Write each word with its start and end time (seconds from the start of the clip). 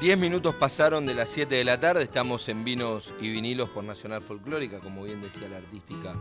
Diez 0.00 0.18
minutos 0.18 0.54
pasaron 0.54 1.06
de 1.06 1.14
las 1.14 1.30
7 1.30 1.54
de 1.54 1.64
la 1.64 1.80
tarde, 1.80 2.02
estamos 2.02 2.46
en 2.50 2.64
Vinos 2.64 3.14
y 3.18 3.30
Vinilos 3.30 3.70
por 3.70 3.82
Nacional 3.82 4.20
Folclórica, 4.20 4.78
como 4.80 5.04
bien 5.04 5.22
decía 5.22 5.48
la 5.48 5.56
artística 5.56 6.14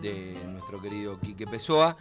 de 0.00 0.40
nuestro 0.46 0.80
querido 0.80 1.18
Quique 1.18 1.44
Pessoa. 1.44 1.96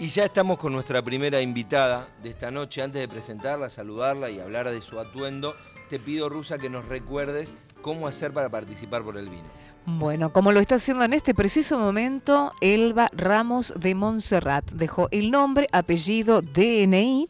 Y 0.00 0.08
ya 0.08 0.24
estamos 0.24 0.58
con 0.58 0.72
nuestra 0.72 1.02
primera 1.02 1.40
invitada 1.40 2.08
de 2.20 2.30
esta 2.30 2.50
noche. 2.50 2.82
Antes 2.82 3.00
de 3.00 3.06
presentarla, 3.06 3.70
saludarla 3.70 4.28
y 4.28 4.40
hablar 4.40 4.68
de 4.68 4.82
su 4.82 4.98
atuendo, 4.98 5.54
te 5.88 6.00
pido, 6.00 6.28
Rusa, 6.28 6.58
que 6.58 6.68
nos 6.68 6.84
recuerdes 6.86 7.54
cómo 7.80 8.08
hacer 8.08 8.32
para 8.32 8.48
participar 8.48 9.04
por 9.04 9.16
el 9.18 9.28
vino. 9.28 9.48
Bueno, 9.86 10.32
como 10.32 10.50
lo 10.50 10.58
está 10.58 10.74
haciendo 10.74 11.04
en 11.04 11.12
este 11.12 11.32
preciso 11.32 11.78
momento, 11.78 12.50
Elba 12.60 13.08
Ramos 13.12 13.72
de 13.76 13.94
Montserrat. 13.94 14.68
Dejó 14.72 15.06
el 15.12 15.30
nombre, 15.30 15.68
apellido, 15.70 16.42
DNI 16.42 17.28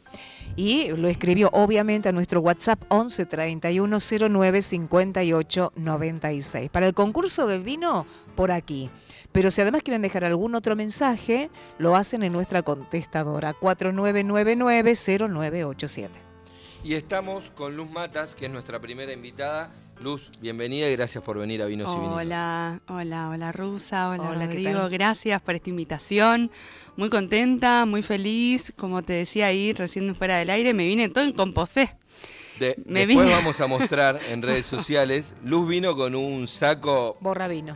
y 0.56 0.88
lo 0.88 1.06
escribió 1.08 1.50
obviamente 1.52 2.08
a 2.08 2.12
nuestro 2.12 2.40
WhatsApp 2.40 2.82
11 2.88 3.26
31 3.26 3.98
09 4.30 4.62
58 4.62 5.72
96. 5.76 6.70
Para 6.70 6.86
el 6.86 6.94
concurso 6.94 7.46
del 7.46 7.62
vino, 7.62 8.06
por 8.34 8.50
aquí. 8.50 8.88
Pero 9.32 9.50
si 9.50 9.60
además 9.60 9.82
quieren 9.82 10.00
dejar 10.00 10.24
algún 10.24 10.54
otro 10.54 10.74
mensaje, 10.76 11.50
lo 11.78 11.94
hacen 11.94 12.22
en 12.22 12.32
nuestra 12.32 12.62
contestadora 12.62 13.54
4999-0987. 13.60 16.08
Y 16.82 16.94
estamos 16.94 17.50
con 17.50 17.76
Luz 17.76 17.90
Matas, 17.90 18.34
que 18.34 18.46
es 18.46 18.50
nuestra 18.50 18.80
primera 18.80 19.12
invitada. 19.12 19.70
Luz, 20.02 20.30
bienvenida 20.40 20.88
y 20.88 20.92
gracias 20.96 21.24
por 21.24 21.38
venir 21.38 21.62
a 21.62 21.66
Vinos 21.66 21.88
y 21.90 21.94
Vinilos. 21.94 22.16
Hola, 22.18 22.80
hola, 22.88 23.30
hola 23.30 23.52
Rusa, 23.52 24.10
hola, 24.10 24.30
hola 24.30 24.46
Rodrigo, 24.46 24.88
gracias 24.90 25.40
por 25.40 25.54
esta 25.54 25.70
invitación. 25.70 26.50
Muy 26.96 27.08
contenta, 27.08 27.86
muy 27.86 28.02
feliz, 28.02 28.72
como 28.76 29.02
te 29.02 29.14
decía 29.14 29.46
ahí 29.46 29.72
recién 29.72 30.14
fuera 30.14 30.36
del 30.36 30.50
aire, 30.50 30.74
me 30.74 30.84
vine 30.84 31.08
todo 31.08 31.24
en 31.24 31.32
composé. 31.32 31.96
después 32.58 33.30
vamos 33.30 33.60
a 33.60 33.66
mostrar 33.66 34.20
en 34.28 34.42
redes 34.42 34.66
sociales, 34.66 35.34
Luz 35.42 35.66
vino 35.66 35.96
con 35.96 36.14
un 36.14 36.46
saco... 36.46 37.16
Borra 37.20 37.48
vino. 37.48 37.74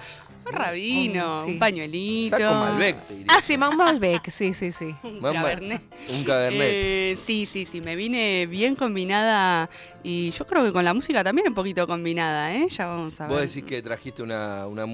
Un 0.51 0.57
rabino, 0.57 1.45
un 1.47 1.59
pañuelito. 1.59 2.37
Saco 2.37 2.55
Malbec, 2.55 2.97
Ah, 3.29 3.41
sí, 3.43 3.55
un 3.55 3.77
Malbec, 3.77 4.29
sí, 4.31 4.53
sí, 4.53 4.73
sí. 4.73 4.95
un 5.03 5.21
cabernet. 5.21 5.83
Un 6.11 6.25
cabernet. 6.25 6.61
Eh, 6.63 7.19
sí, 7.25 7.47
sí, 7.47 7.65
sí, 7.67 7.81
me 7.81 7.97
vine 7.97 8.47
bien 8.47 8.75
combinada 8.75 9.71
y 10.03 10.31
yo 10.31 10.47
creo 10.47 10.65
que 10.65 10.73
con 10.73 10.85
la 10.85 10.95
música 10.95 11.23
también 11.23 11.49
un 11.49 11.55
poquito 11.55 11.87
combinada, 11.87 12.55
¿eh? 12.55 12.67
Ya 12.69 12.87
vamos 12.87 13.21
a 13.21 13.27
ver. 13.29 13.37
¿Vos 13.39 13.55
decís 13.55 13.69
que 13.69 13.83
trajiste 13.83 14.23
una, 14.23 14.67
una, 14.67 14.85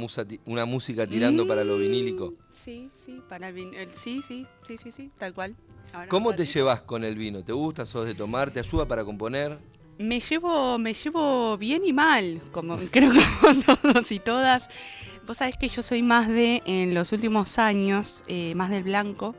una 0.47 0.65
música 0.65 1.07
tirando 1.07 1.47
para 1.47 1.65
lo 1.65 1.79
vinílico? 1.79 2.35
Sí, 2.53 2.91
sí, 2.95 3.21
para 3.29 3.49
el 3.49 3.55
vinilo. 3.55 3.91
Sí, 3.93 4.23
sí, 4.27 4.47
sí, 4.67 4.77
sí, 4.77 4.93
sí, 4.93 5.11
tal 5.19 5.33
cual. 5.33 5.57
¿Cómo 6.09 6.35
te 6.35 6.45
llevas 6.45 6.83
con 6.83 7.05
el 7.05 7.17
vino? 7.17 7.43
¿Te 7.43 7.53
gusta? 7.53 7.87
¿Sos 7.87 8.07
de 8.07 8.15
tomar? 8.15 8.51
¿Te 8.51 8.61
ayuda 8.61 8.87
para 8.87 9.05
componer? 9.05 9.57
Me 9.99 10.21
llevo, 10.21 10.79
me 10.79 10.93
llevo 10.93 11.57
bien 11.57 11.83
y 11.85 11.93
mal, 11.93 12.43
como 12.53 12.77
creo 12.91 13.13
que 13.13 13.21
todos 13.65 14.13
y 14.13 14.19
todas. 14.19 14.69
Vos 15.27 15.39
sabés 15.39 15.57
que 15.57 15.69
yo 15.69 15.83
soy 15.83 16.05
más 16.05 16.29
de, 16.29 16.63
en 16.67 16.95
los 16.95 17.11
últimos 17.11 17.59
años, 17.59 18.23
eh, 18.29 18.55
más 18.55 18.71
del 18.71 18.85
blanco. 18.85 19.35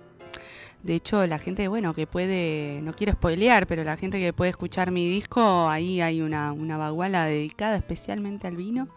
De 0.83 0.95
hecho, 0.95 1.25
la 1.25 1.39
gente, 1.39 1.69
bueno, 1.69 1.93
que 1.93 2.05
puede, 2.05 2.81
no 2.83 2.93
quiero 2.93 3.13
spoilear, 3.13 3.67
pero 3.67 3.85
la 3.85 3.95
gente 3.95 4.19
que 4.19 4.33
puede 4.33 4.51
escuchar 4.51 4.91
mi 4.91 5.07
disco, 5.07 5.69
ahí 5.69 6.01
hay 6.01 6.21
una, 6.21 6.51
una 6.51 6.75
baguala 6.75 7.23
dedicada 7.25 7.77
especialmente 7.77 8.47
al 8.47 8.57
vino. 8.57 8.89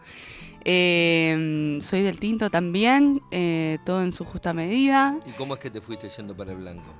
Eh, 0.65 1.79
soy 1.81 2.01
del 2.01 2.19
tinto 2.19 2.49
también, 2.49 3.21
eh, 3.31 3.77
todo 3.85 4.03
en 4.03 4.11
su 4.11 4.25
justa 4.25 4.53
medida. 4.53 5.17
¿Y 5.25 5.31
cómo 5.31 5.53
es 5.53 5.61
que 5.61 5.69
te 5.69 5.79
fuiste 5.79 6.09
yendo 6.09 6.35
para 6.35 6.51
el 6.51 6.57
blanco? 6.57 6.93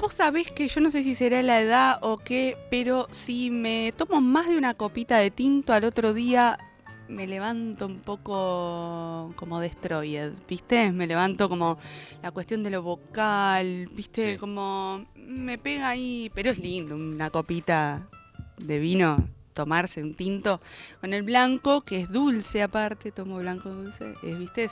Vos 0.00 0.14
sabés 0.14 0.50
que 0.50 0.66
yo 0.66 0.80
no 0.80 0.90
sé 0.90 1.04
si 1.04 1.14
será 1.14 1.40
la 1.42 1.60
edad 1.60 1.98
o 2.02 2.18
qué, 2.18 2.58
pero 2.68 3.06
si 3.12 3.50
me 3.50 3.92
tomo 3.96 4.20
más 4.20 4.48
de 4.48 4.58
una 4.58 4.74
copita 4.74 5.18
de 5.18 5.30
tinto 5.30 5.72
al 5.72 5.84
otro 5.84 6.12
día, 6.14 6.58
me 7.08 7.26
levanto 7.26 7.86
un 7.86 8.00
poco 8.00 9.32
como 9.36 9.60
destroyed, 9.60 10.32
¿viste? 10.48 10.90
Me 10.92 11.06
levanto 11.06 11.48
como 11.48 11.78
la 12.22 12.30
cuestión 12.30 12.62
de 12.62 12.70
lo 12.70 12.82
vocal, 12.82 13.88
¿viste? 13.92 14.38
Como 14.38 15.04
me 15.14 15.58
pega 15.58 15.88
ahí, 15.88 16.30
pero 16.34 16.50
es 16.50 16.58
lindo 16.58 16.94
una 16.94 17.30
copita 17.30 18.08
de 18.58 18.78
vino, 18.78 19.28
tomarse 19.52 20.02
un 20.02 20.14
tinto 20.14 20.60
con 21.00 21.12
el 21.12 21.22
blanco, 21.22 21.82
que 21.82 22.00
es 22.00 22.10
dulce 22.10 22.62
aparte, 22.62 23.12
tomo 23.12 23.38
blanco 23.38 23.68
dulce, 23.70 24.14
es, 24.22 24.38
¿viste? 24.38 24.68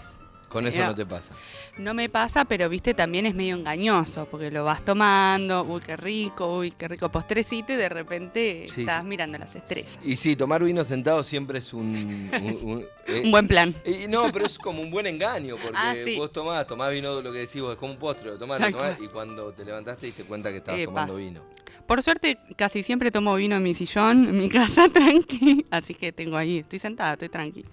Con 0.52 0.66
eso 0.66 0.84
no 0.84 0.94
te 0.94 1.06
pasa. 1.06 1.32
No 1.78 1.94
me 1.94 2.10
pasa, 2.10 2.44
pero 2.44 2.68
viste, 2.68 2.92
también 2.92 3.24
es 3.24 3.34
medio 3.34 3.56
engañoso, 3.56 4.26
porque 4.30 4.50
lo 4.50 4.64
vas 4.64 4.84
tomando, 4.84 5.64
uy, 5.64 5.80
qué 5.80 5.96
rico, 5.96 6.58
uy, 6.58 6.72
qué 6.72 6.88
rico 6.88 7.10
postrecito, 7.10 7.72
y 7.72 7.76
de 7.76 7.88
repente 7.88 8.64
estás 8.64 9.02
mirando 9.02 9.38
las 9.38 9.56
estrellas. 9.56 9.98
Y 10.04 10.16
sí, 10.16 10.36
tomar 10.36 10.62
vino 10.62 10.84
sentado 10.84 11.22
siempre 11.22 11.60
es 11.60 11.72
un... 11.72 12.30
un, 12.34 12.86
eh, 13.06 13.30
buen 13.30 13.48
plan. 13.48 13.74
Y, 13.86 14.08
no, 14.08 14.30
pero 14.30 14.44
es 14.44 14.58
como 14.58 14.82
un 14.82 14.90
buen 14.90 15.06
engaño, 15.06 15.56
porque 15.56 15.78
ah, 15.78 15.94
vos 16.18 16.30
tomás, 16.30 16.66
tomás 16.66 16.92
vino, 16.92 17.22
lo 17.22 17.32
que 17.32 17.38
decís 17.38 17.62
vos, 17.62 17.72
es 17.72 17.78
como 17.78 17.92
un 17.92 17.98
postre, 17.98 18.32
lo 18.32 18.36
tomás, 18.36 18.60
lo 18.60 18.70
tomás, 18.72 19.00
y 19.00 19.08
cuando 19.08 19.54
te 19.54 19.64
levantaste 19.64 20.02
te 20.02 20.06
diste 20.08 20.24
cuenta 20.24 20.50
que 20.50 20.58
estabas 20.58 20.84
tomando 20.84 21.16
vino. 21.16 21.40
Por 21.86 22.02
suerte, 22.02 22.36
casi 22.56 22.82
siempre 22.82 23.10
tomo 23.10 23.34
vino 23.36 23.56
en 23.56 23.62
mi 23.62 23.74
sillón, 23.74 24.28
en 24.28 24.36
mi 24.36 24.50
casa, 24.50 24.88
tranqui, 24.92 25.64
así 25.70 25.94
que 25.94 26.12
tengo 26.12 26.36
ahí, 26.36 26.58
estoy 26.58 26.78
sentada, 26.78 27.14
estoy 27.14 27.30
tranqui. 27.30 27.64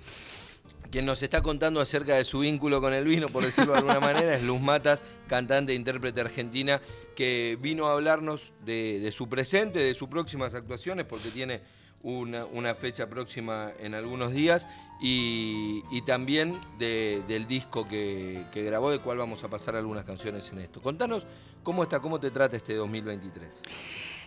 Quien 0.91 1.05
nos 1.05 1.21
está 1.21 1.43
contando 1.43 1.81
acerca 1.81 2.15
de 2.15 2.23
su 2.23 2.39
vínculo 2.39 2.81
con 2.81 2.93
el 2.93 3.05
vino, 3.05 3.29
por 3.29 3.43
decirlo 3.43 3.73
de 3.73 3.79
alguna 3.79 3.99
manera, 3.99 4.35
es 4.35 4.43
Luz 4.43 4.59
Matas, 4.59 5.03
cantante 5.27 5.73
e 5.73 5.75
intérprete 5.75 6.21
argentina, 6.21 6.81
que 7.15 7.57
vino 7.61 7.87
a 7.87 7.93
hablarnos 7.93 8.53
de, 8.65 9.07
su 9.11 9.29
presente, 9.29 9.79
de 9.79 9.93
sus 9.93 10.07
próximas 10.07 10.55
actuaciones, 10.55 11.05
porque 11.05 11.29
tiene 11.29 11.61
una, 12.01 12.73
fecha 12.73 13.07
próxima 13.07 13.71
en 13.79 13.93
algunos 13.93 14.31
días, 14.31 14.65
y, 14.99 15.83
también 16.07 16.59
del 16.79 17.45
disco 17.47 17.85
que, 17.85 18.43
grabó, 18.55 18.89
de 18.89 18.97
cual 18.97 19.19
vamos 19.19 19.43
a 19.43 19.47
pasar 19.47 19.75
algunas 19.75 20.05
canciones 20.05 20.49
en 20.51 20.59
esto. 20.59 20.81
Contanos 20.81 21.27
cómo 21.61 21.83
está, 21.83 21.99
cómo 21.99 22.19
te 22.19 22.31
trata 22.31 22.57
este 22.57 22.73
2023. 22.73 23.59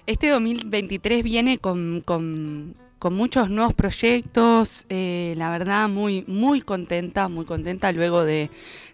Este 0.06 0.28
2023 0.28 1.24
viene 1.24 1.58
con 1.58 2.02
con 2.04 2.76
muchos 3.10 3.50
nuevos 3.50 3.74
proyectos, 3.74 4.86
eh, 4.88 5.34
la 5.36 5.50
verdad 5.50 5.88
muy, 5.88 6.24
muy 6.28 6.60
contenta, 6.60 7.26
muy 7.26 7.44
contenta 7.44 7.90
luego 7.90 8.24
de, 8.24 8.50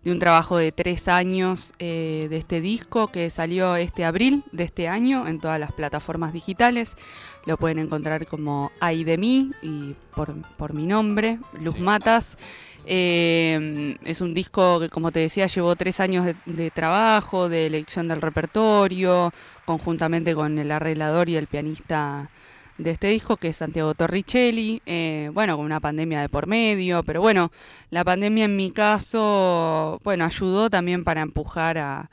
un 0.07 0.19
trabajo 0.19 0.57
de 0.57 0.73
tres 0.73 1.09
años 1.09 1.75
eh, 1.79 2.29
de 2.31 2.39
este 2.39 2.63
disco 2.63 3.09
que 3.09 3.29
salió 3.29 3.77
este 3.77 4.07
abril 4.07 4.43
de 4.53 4.65
este 4.65 4.89
año 4.89 5.29
en 5.29 5.39
todas 5.39 5.61
las 5.61 5.73
plataformas 5.73 6.33
digitales. 6.33 6.97
Lo 7.45 7.59
pueden 7.59 7.79
encontrar 7.79 8.27
como 8.27 8.73
Ay 8.81 9.05
de 9.05 9.19
mí 9.19 9.51
y 9.61 9.95
por, 10.15 10.73
mi 10.73 10.87
nombre, 10.87 11.39
Luz 11.61 11.79
Matas. 11.79 12.39
Eh, 12.87 13.99
es 14.05 14.23
un 14.23 14.33
disco 14.33 14.81
que, 14.81 14.89
como 14.89 15.13
te 15.13 15.21
decía, 15.21 15.47
llevó 15.47 15.77
tres 15.77 16.01
años 16.01 16.25
de, 16.25 16.35
de, 16.47 16.71
trabajo, 16.71 17.51
de 17.51 17.67
elección 17.67 18.09
del 18.09 18.23
repertorio, 18.23 19.35
conjuntamente 19.67 20.35
con 20.35 20.59
el 20.59 20.71
arreglador 20.71 21.29
y 21.29 21.37
el 21.37 21.47
pianista 21.47 22.31
de 22.79 22.93
este 22.93 23.09
disco, 23.09 23.37
que 23.37 23.49
es 23.49 23.57
Santiago 23.57 23.95
Torricelli, 23.95 24.81
eh, 24.87 25.31
bueno, 25.35 25.57
con 25.57 25.67
una 25.67 25.81
pandemia 25.81 26.21
de 26.21 26.29
por 26.29 26.47
medio, 26.47 27.03
pero 27.03 27.21
bueno, 27.21 27.51
la 27.91 28.05
pandemia 28.05 28.45
en 28.45 28.57
mi 28.57 28.71
caso, 28.71 30.01
bueno, 30.05 30.25
ayudó 30.25 30.71
también 30.71 31.05
para 31.05 31.21
empujar 31.21 31.79
a, 31.79 32.09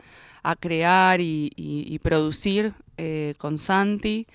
crear 0.59 1.21
y, 1.21 1.99
producir 2.03 2.73
eh, 2.97 3.33
con 3.37 3.57
Santi. 3.57 4.27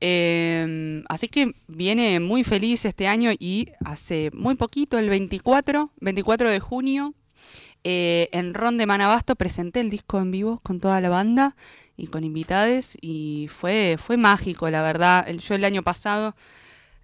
Eh, 0.00 1.02
así 1.08 1.28
que 1.28 1.54
viene 1.68 2.18
muy 2.18 2.42
feliz 2.42 2.84
este 2.84 3.06
año 3.06 3.30
y 3.38 3.68
hace 3.84 4.30
muy 4.34 4.56
poquito, 4.56 4.98
el 4.98 5.08
24, 5.08 5.90
24 6.00 6.50
de 6.50 6.60
junio, 6.60 7.14
en 7.84 8.54
Ron 8.54 8.78
de 8.78 8.86
Manabasto 8.86 9.34
presenté 9.34 9.80
el 9.80 9.90
disco 9.90 10.20
en 10.20 10.30
vivo 10.30 10.60
con 10.62 10.78
toda 10.78 11.00
la 11.00 11.08
banda 11.08 11.56
y 12.02 12.08
con 12.08 12.24
invitades 12.24 12.98
y 13.00 13.48
fue, 13.48 13.96
fue 13.96 14.16
mágico, 14.16 14.68
la 14.68 14.82
verdad. 14.82 15.24
Yo 15.28 15.54
el 15.54 15.64
año 15.64 15.84
pasado, 15.84 16.34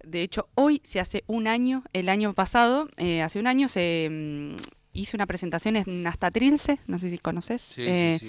de 0.03 0.23
hecho 0.23 0.49
hoy 0.55 0.81
se 0.83 0.99
hace 0.99 1.23
un 1.25 1.47
año, 1.47 1.85
el 1.93 2.09
año 2.09 2.33
pasado, 2.33 2.89
eh, 2.97 3.21
hace 3.21 3.39
un 3.39 3.47
año 3.47 3.69
se 3.69 4.09
mm, 4.11 4.55
hice 4.91 5.15
una 5.15 5.25
presentación 5.25 5.77
en 5.77 6.05
Hasta 6.05 6.31
Trilce, 6.31 6.79
no 6.87 6.99
sé 6.99 7.09
si 7.11 7.17
conoces. 7.17 7.75
Eh, 7.77 8.19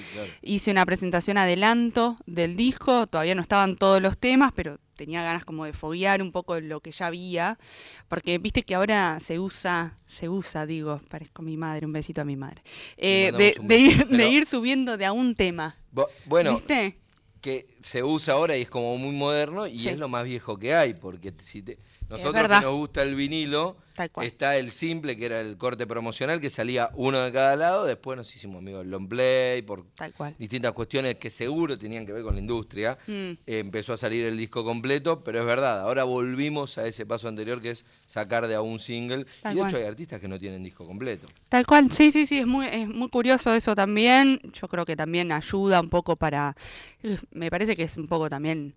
hice 0.43 0.71
una 0.71 0.87
presentación 0.87 1.39
adelanto 1.39 2.19
del 2.27 2.55
disco, 2.55 3.09
todavía 3.09 3.35
no 3.35 3.43
estaban 3.43 3.75
todos 3.75 4.01
los 4.01 4.17
temas, 4.17 4.53
pero 4.55 4.79
tenía 5.01 5.23
ganas 5.23 5.47
como 5.47 5.65
de 5.65 5.73
foguear 5.73 6.21
un 6.21 6.31
poco 6.31 6.61
lo 6.61 6.81
que 6.81 6.93
ya 6.93 7.07
había, 7.07 7.59
porque 8.07 8.37
viste 8.37 8.63
que 8.65 8.75
ahora 8.75 9.19
se 9.19 9.39
usa, 9.39 9.97
se 10.07 10.29
usa, 10.29 10.67
digo, 10.67 11.01
parezco 11.09 11.41
mi 11.41 11.57
madre, 11.57 11.87
un 11.87 11.93
besito 11.95 12.21
a 12.21 12.25
mi 12.27 12.37
madre, 12.37 12.61
eh, 12.99 13.33
de, 13.35 13.79
ir, 13.79 14.07
de 14.09 14.29
ir 14.29 14.45
subiendo 14.45 14.99
de 14.99 15.07
a 15.07 15.13
un 15.13 15.35
tema 15.35 15.79
bueno, 16.27 16.51
¿Viste? 16.53 16.99
que 17.41 17.67
se 17.81 18.03
usa 18.05 18.35
ahora 18.35 18.59
y 18.59 18.61
es 18.63 18.69
como 18.69 18.99
muy 18.99 19.15
moderno 19.17 19.67
y 19.67 19.79
Sí. 19.81 19.89
es 19.89 19.97
lo 19.97 20.09
más 20.11 20.25
viejo 20.25 20.59
que 20.59 20.75
hay, 20.75 20.93
porque 20.93 21.33
si 21.41 21.63
te- 21.63 21.79
nosotros 22.11 22.49
que 22.49 22.65
nos 22.67 22.75
gusta 22.75 23.03
el 23.03 23.15
vinilo, 23.15 23.77
Tal 23.95 24.11
cual. 24.11 24.27
está 24.27 24.57
el 24.57 24.73
simple, 24.73 25.17
que 25.17 25.27
era 25.27 25.41
el 25.41 25.57
corte 25.57 25.87
promocional, 25.87 26.41
que 26.41 26.51
salía 26.51 26.91
uno 26.95 27.21
de 27.21 27.33
cada 27.33 27.55
lado, 27.55 27.85
después 27.85 28.17
nos 28.17 28.35
hicimos 28.35 28.59
amigos 28.59 28.81
del 28.81 28.91
long 28.91 29.09
play, 29.09 29.63
por 29.63 29.87
Tal 29.95 30.13
cual. 30.13 30.35
distintas 30.39 30.73
cuestiones 30.73 31.17
que 31.17 31.31
seguro 31.31 31.79
tenían 31.79 32.05
que 32.05 32.13
ver 32.13 32.23
con 32.23 32.35
la 32.35 32.41
industria. 32.41 32.99
Mm. 33.07 33.13
Eh, 33.13 33.39
empezó 33.47 33.93
a 33.93 33.97
salir 33.97 34.27
el 34.27 34.37
disco 34.37 34.65
completo, 34.65 35.23
pero 35.23 35.39
es 35.39 35.47
verdad, 35.47 35.81
ahora 35.81 36.05
volvimos 36.05 36.79
a 36.79 36.87
ese 36.87 37.07
paso 37.07 37.29
anterior 37.29 37.63
que 37.63 37.71
es 37.71 37.85
sacar 38.07 38.49
de 38.49 38.57
a 38.57 38.61
un 38.61 38.81
single. 38.81 39.27
Tal 39.41 39.57
y 39.57 39.61
de 39.61 39.69
hecho 39.69 39.77
hay 39.77 39.85
artistas 39.85 40.21
que 40.21 40.29
no 40.29 40.39
tienen 40.39 40.65
disco 40.65 40.85
completo. 40.85 41.29
Tal 41.49 41.65
cual, 41.65 41.93
sí, 41.93 42.11
sí, 42.11 42.27
sí, 42.27 42.39
es 42.39 42.47
muy, 42.47 42.67
es 42.67 42.89
muy 42.89 43.09
curioso 43.09 43.55
eso 43.55 43.75
también. 43.75 44.41
Yo 44.53 44.67
creo 44.67 44.85
que 44.85 44.97
también 44.97 45.31
ayuda 45.31 45.81
un 45.81 45.89
poco 45.89 46.17
para, 46.17 46.57
eh, 47.03 47.19
me 47.31 47.51
parece 47.51 47.77
que 47.77 47.85
es 47.85 47.97
un 47.97 48.09
poco 48.09 48.29
también 48.29 48.75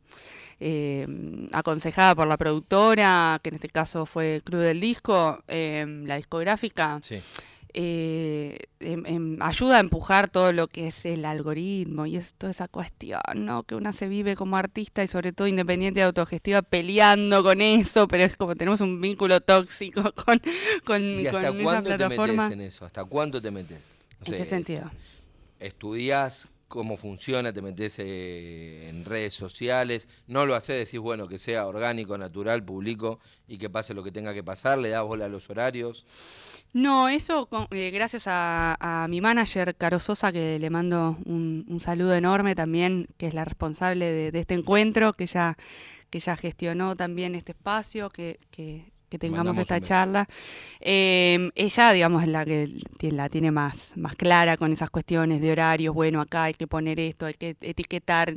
eh, 0.66 1.06
aconsejada 1.52 2.16
por 2.16 2.26
la 2.28 2.38
productora, 2.38 3.40
que 3.44 3.50
en 3.50 3.56
este 3.56 3.68
caso 3.70 4.06
fue 4.06 4.42
Club 4.46 4.62
del 4.62 4.80
Disco, 4.80 5.44
eh, 5.50 5.86
la 6.06 6.16
discográfica, 6.16 7.00
Sí. 7.02 7.18
eh, 7.74 8.58
em- 8.80 9.06
em, 9.06 9.38
ayuda 9.42 9.78
a 9.78 9.80
empujar 9.82 10.30
todo 10.30 10.54
lo 10.54 10.68
que 10.68 10.88
es 10.88 11.06
el 11.06 11.26
algoritmo 11.26 12.06
y 12.06 12.16
es 12.18 12.34
toda 12.36 12.52
esa 12.52 12.68
cuestión, 12.70 13.20
¿no? 13.36 13.64
Que 13.64 13.76
una 13.76 13.92
se 13.92 14.08
vive 14.08 14.36
como 14.38 14.56
artista 14.56 15.04
y 15.04 15.08
sobre 15.08 15.34
todo 15.34 15.48
independiente 15.48 16.00
y 16.00 16.04
autogestiva 16.04 16.62
peleando 16.62 17.44
con 17.44 17.60
eso, 17.62 18.08
pero 18.08 18.24
es 18.24 18.36
como 18.38 18.56
tenemos 18.56 18.80
un 18.80 19.02
vínculo 19.02 19.42
tóxico 19.42 20.02
con, 20.16 20.40
con, 20.86 21.02
¿Y 21.04 21.26
con 21.26 21.36
hasta 21.44 21.50
esa 21.50 21.64
cuándo 21.64 21.90
te 21.90 21.98
plataforma. 21.98 22.44
metes 22.44 22.54
en 22.60 22.62
eso? 22.62 22.86
¿Hasta 22.86 23.04
cuánto 23.04 23.42
te 23.42 23.52
metes? 23.52 23.80
¿En 24.26 24.34
qué 24.34 24.46
sentido? 24.46 24.90
estudias 25.60 26.48
cómo 26.74 26.98
funciona, 26.98 27.54
te 27.54 27.62
metes 27.62 28.00
eh, 28.00 28.90
en 28.90 29.06
redes 29.06 29.36
sociales, 29.36 30.08
no 30.26 30.48
lo 30.48 30.56
haces, 30.56 30.84
decís, 30.84 31.00
bueno, 31.00 31.28
que 31.28 31.38
sea 31.38 31.68
orgánico, 31.68 32.18
natural, 32.18 32.66
público 32.66 33.20
y 33.48 33.60
que 33.60 33.70
pase 33.70 33.94
lo 33.94 34.04
que 34.04 34.12
tenga 34.12 34.34
que 34.34 34.44
pasar, 34.44 34.80
le 34.80 34.90
das 34.90 35.04
bola 35.04 35.26
a 35.26 35.30
los 35.30 35.48
horarios. 35.52 36.04
No, 36.74 37.10
eso 37.10 37.48
eh, 37.70 37.92
gracias 37.92 38.24
a, 38.26 39.06
mi 39.08 39.22
manager, 39.22 39.76
Caro 39.76 40.00
Sosa, 40.00 40.32
que 40.32 40.58
le 40.58 40.72
mando 40.72 41.16
un, 41.26 41.80
saludo 41.80 42.16
enorme 42.16 42.56
también, 42.56 43.08
que 43.18 43.28
es 43.28 43.36
la 43.36 43.46
responsable 43.46 44.32
de, 44.32 44.40
este 44.40 44.56
encuentro, 44.56 45.14
que 45.14 45.28
ya, 45.28 45.56
que 46.10 46.20
ya 46.20 46.36
gestionó 46.36 46.96
también 46.96 47.36
este 47.36 47.52
espacio, 47.52 48.10
que, 48.10 48.40
que 49.14 49.20
tengamos 49.20 49.56
esta 49.60 49.80
charla. 49.80 50.28
Eh, 50.80 51.52
ella, 51.54 51.92
digamos, 51.92 52.24
es 52.24 52.30
la 52.30 52.44
que 52.44 52.68
la 53.12 53.30
tiene 53.30 53.52
más, 53.52 53.94
más 53.96 54.16
clara 54.16 54.58
con 54.58 54.72
esas 54.72 54.90
cuestiones 54.90 55.40
de 55.40 55.52
horarios, 55.52 55.94
bueno, 55.94 56.20
acá 56.20 56.46
hay 56.46 56.56
que 56.56 56.66
poner 56.66 57.00
esto, 57.00 57.28
hay 57.28 57.36
que 57.36 57.56
etiquetar. 57.62 58.34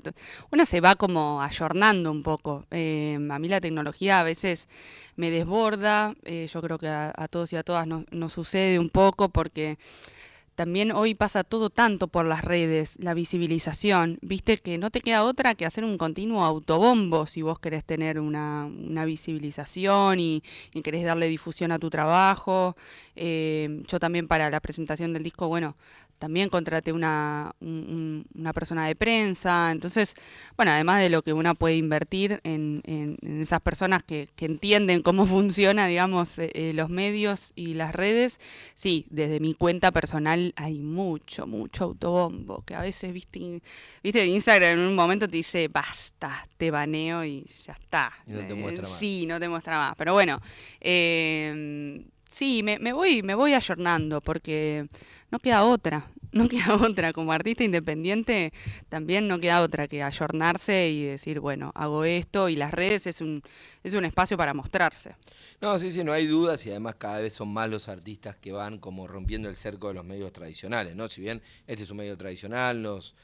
Una 0.52 0.66
se 0.66 0.82
va 0.82 0.94
como 0.94 1.40
ayornando 1.40 2.10
un 2.10 2.22
poco. 2.22 2.66
Eh, 2.70 3.18
a 3.30 3.38
mí 3.38 3.48
la 3.48 3.58
tecnología 3.58 4.20
a 4.20 4.22
veces 4.22 4.68
me 5.16 5.30
desborda, 5.30 6.14
eh, 6.24 6.46
yo 6.52 6.60
creo 6.60 6.76
que 6.76 6.88
a, 6.88 7.10
a 7.16 7.26
todos 7.26 7.54
y 7.54 7.56
a 7.56 7.62
todas 7.62 7.86
nos, 7.86 8.04
nos 8.10 8.34
sucede 8.34 8.78
un 8.78 8.90
poco 8.90 9.30
porque 9.30 9.78
también 10.56 10.90
hoy 10.90 11.14
pasa 11.14 11.44
todo 11.44 11.70
tanto 11.70 12.08
por 12.08 12.26
las 12.26 12.44
redes, 12.44 12.96
la 12.98 13.14
visibilización, 13.14 14.18
viste 14.22 14.56
que 14.56 14.78
no 14.78 14.90
te 14.90 15.02
queda 15.02 15.22
otra 15.22 15.54
que 15.54 15.66
hacer 15.66 15.84
un 15.84 15.98
continuo 15.98 16.44
autobombo 16.44 17.26
si 17.26 17.42
vos 17.42 17.58
querés 17.58 17.84
tener 17.84 18.18
una, 18.18 18.64
una 18.64 19.04
visibilización 19.04 20.18
y, 20.18 20.42
y 20.72 20.80
querés 20.80 21.04
darle 21.04 21.28
difusión 21.28 21.72
a 21.72 21.78
tu 21.78 21.90
trabajo. 21.90 22.74
Eh, 23.14 23.82
yo 23.86 24.00
también 24.00 24.26
para 24.28 24.50
la 24.50 24.60
presentación 24.60 25.12
del 25.12 25.22
disco, 25.22 25.46
bueno, 25.46 25.76
también 26.18 26.48
contraté 26.48 26.92
una, 26.92 27.52
un- 27.60 27.68
un- 28.34 28.40
una 28.40 28.52
persona 28.52 28.86
de 28.86 28.94
prensa, 28.96 29.70
entonces, 29.72 30.14
bueno, 30.56 30.72
además 30.72 31.00
de 31.00 31.10
lo 31.10 31.22
que 31.22 31.32
uno 31.32 31.54
puede 31.54 31.76
invertir 31.76 32.40
en, 32.44 32.82
en- 32.86 33.16
en 33.22 33.40
esas 33.40 33.60
personas 33.60 34.02
que, 34.02 34.28
que 34.36 34.46
entienden 34.46 35.02
cómo 35.02 35.26
funciona, 35.26 35.86
digamos, 35.86 36.38
eh, 36.38 36.50
eh, 36.54 36.72
los 36.74 36.88
medios 36.88 37.52
y 37.54 37.74
las 37.74 37.94
redes, 37.94 38.40
sí, 38.74 39.06
desde 39.10 39.40
mi 39.40 39.54
cuenta 39.54 39.92
personal 39.92 40.52
hay 40.56 40.78
mucho, 40.80 41.46
mucho 41.46 41.84
autobombo, 41.84 42.62
que 42.64 42.74
a 42.74 42.80
veces, 42.80 43.12
viste, 43.12 43.62
viste 44.02 44.26
Instagram 44.26 44.78
en 44.78 44.86
un 44.86 44.94
momento 44.94 45.28
te 45.28 45.36
dice, 45.36 45.68
basta, 45.68 46.46
te 46.56 46.70
baneo 46.70 47.24
y 47.24 47.46
ya 47.64 47.72
está. 47.74 48.12
Y 48.26 48.30
no 48.32 48.40
te 48.46 48.52
Eh, 48.52 48.54
muestra 48.54 48.88
más. 48.88 48.98
Sí, 48.98 49.26
no 49.26 49.38
te 49.40 49.48
muestra 49.48 49.76
más, 49.78 49.94
pero 49.96 50.12
bueno, 50.14 50.40
eh, 50.80 52.04
sí, 52.36 52.62
me, 52.62 52.78
me 52.78 52.92
voy, 52.92 53.22
me 53.22 53.34
voy 53.34 53.54
ayornando 53.54 54.20
porque 54.20 54.88
no 55.30 55.38
queda 55.38 55.64
otra, 55.64 56.10
no 56.32 56.48
queda 56.48 56.74
otra. 56.74 57.12
Como 57.14 57.32
artista 57.32 57.64
independiente 57.64 58.52
también 58.90 59.26
no 59.26 59.40
queda 59.40 59.62
otra 59.62 59.88
que 59.88 60.02
ayornarse 60.02 60.90
y 60.90 61.04
decir, 61.04 61.40
bueno, 61.40 61.72
hago 61.74 62.04
esto 62.04 62.50
y 62.50 62.56
las 62.56 62.72
redes 62.72 63.06
es 63.06 63.22
un, 63.22 63.42
es 63.82 63.94
un 63.94 64.04
espacio 64.04 64.36
para 64.36 64.52
mostrarse. 64.52 65.16
No, 65.62 65.78
sí, 65.78 65.90
sí, 65.90 66.04
no 66.04 66.12
hay 66.12 66.26
dudas 66.26 66.66
y 66.66 66.70
además 66.70 66.96
cada 66.96 67.20
vez 67.20 67.32
son 67.32 67.48
más 67.48 67.70
los 67.70 67.88
artistas 67.88 68.36
que 68.36 68.52
van 68.52 68.78
como 68.78 69.06
rompiendo 69.06 69.48
el 69.48 69.56
cerco 69.56 69.88
de 69.88 69.94
los 69.94 70.04
medios 70.04 70.30
tradicionales, 70.32 70.94
¿no? 70.94 71.08
Si 71.08 71.22
bien 71.22 71.40
este 71.66 71.84
es 71.84 71.90
un 71.90 71.96
medio 71.96 72.18
tradicional, 72.18 72.82
nos, 72.82 73.14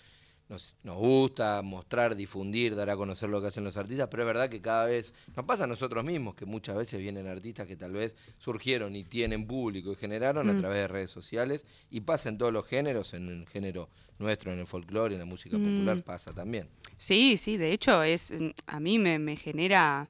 nos, 0.53 0.75
nos 0.83 0.97
gusta 0.99 1.63
mostrar, 1.63 2.15
difundir, 2.15 2.77
dar 2.77 2.91
a 2.91 2.97
conocer 2.97 3.31
lo 3.31 3.41
que 3.41 3.47
hacen 3.47 3.65
los 3.65 3.77
artistas, 3.79 4.09
pero 4.11 4.23
es 4.23 4.27
verdad 4.27 4.51
que 4.51 4.61
cada 4.61 4.85
vez 4.85 5.15
nos 5.35 5.47
pasa 5.47 5.65
a 5.65 5.67
nosotros 5.67 6.05
mismos, 6.05 6.35
que 6.35 6.45
muchas 6.45 6.77
veces 6.77 7.01
vienen 7.01 7.27
artistas 7.27 7.67
que 7.67 7.75
tal 7.75 7.93
vez 7.93 8.17
surgieron 8.39 8.95
y 8.95 9.03
tienen 9.05 9.47
público 9.47 9.93
y 9.93 9.97
generaron 9.97 10.51
a 10.51 10.53
Mm. 10.53 10.59
través 10.59 10.79
de 10.79 10.89
redes 10.89 11.11
sociales 11.11 11.65
y 11.91 12.03
pasa 12.03 12.29
en 12.29 12.37
todos 12.37 12.53
los 12.53 12.67
géneros, 12.67 13.15
en 13.15 13.29
el 13.31 13.49
género 13.49 13.89
nuestro, 14.19 14.53
en 14.53 14.59
el 14.61 14.67
folclore, 14.67 15.15
en 15.15 15.21
la 15.21 15.25
música 15.27 15.57
Mm. 15.59 15.65
popular, 15.65 16.03
pasa 16.05 16.33
también. 16.35 16.69
Sí, 16.99 17.37
sí, 17.39 17.57
de 17.57 17.73
hecho 17.73 18.03
es 18.03 18.31
mm, 18.31 18.51
a 18.67 18.79
mí 18.79 18.99
me, 18.99 19.19
me 19.19 19.37
genera 19.37 20.09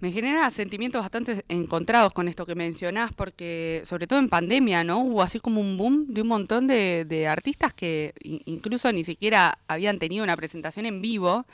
me 0.00 0.12
genera 0.12 0.50
sentimientos 0.50 1.02
bastante 1.02 1.44
encontrados 1.48 2.12
con 2.12 2.28
esto 2.28 2.46
que 2.46 2.54
mencionás, 2.54 3.12
porque 3.12 3.82
sobre 3.84 4.06
todo 4.06 4.18
en 4.18 4.28
pandemia, 4.28 4.84
¿no? 4.84 5.00
Hubo 5.00 5.22
así 5.22 5.40
como 5.40 5.60
un 5.60 5.76
boom 5.76 6.06
de 6.08 6.22
un 6.22 6.28
montón 6.28 6.66
de, 6.66 7.04
de 7.04 7.26
artistas 7.26 7.74
que 7.74 8.14
incluso 8.22 8.92
ni 8.92 9.04
siquiera 9.04 9.58
habían 9.66 9.98
tenido 9.98 10.24
una 10.24 10.36
presentación 10.36 10.86
en 10.86 11.02
vivo, 11.02 11.46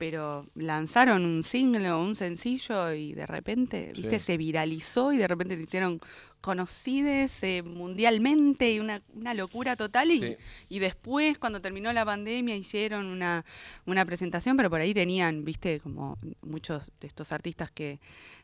pero 0.00 0.46
lanzaron 0.54 1.26
un 1.26 1.44
single 1.44 1.90
o 1.90 2.00
un 2.00 2.16
sencillo 2.16 2.94
y 2.94 3.12
de 3.12 3.26
repente, 3.26 3.92
viste, 3.94 4.18
se 4.18 4.38
viralizó 4.38 5.12
y 5.12 5.18
de 5.18 5.28
repente 5.28 5.58
se 5.58 5.64
hicieron 5.64 6.00
conocides 6.40 7.42
eh, 7.42 7.62
mundialmente 7.62 8.72
y 8.72 8.80
una, 8.80 9.02
una 9.14 9.34
locura 9.34 9.76
total 9.76 10.10
y, 10.10 10.18
Sí. 10.20 10.36
y 10.70 10.78
después 10.78 11.38
cuando 11.38 11.60
terminó 11.60 11.92
la 11.92 12.06
pandemia 12.06 12.56
hicieron 12.56 13.04
una, 13.08 13.44
una 13.84 14.06
presentación, 14.06 14.56
pero 14.56 14.70
por 14.70 14.80
ahí 14.80 14.94
tenían, 14.94 15.44
viste, 15.44 15.80
como 15.80 16.16
muchos 16.40 16.90
de 16.98 17.06
estos 17.06 17.30
artistas 17.30 17.70
que 17.70 18.00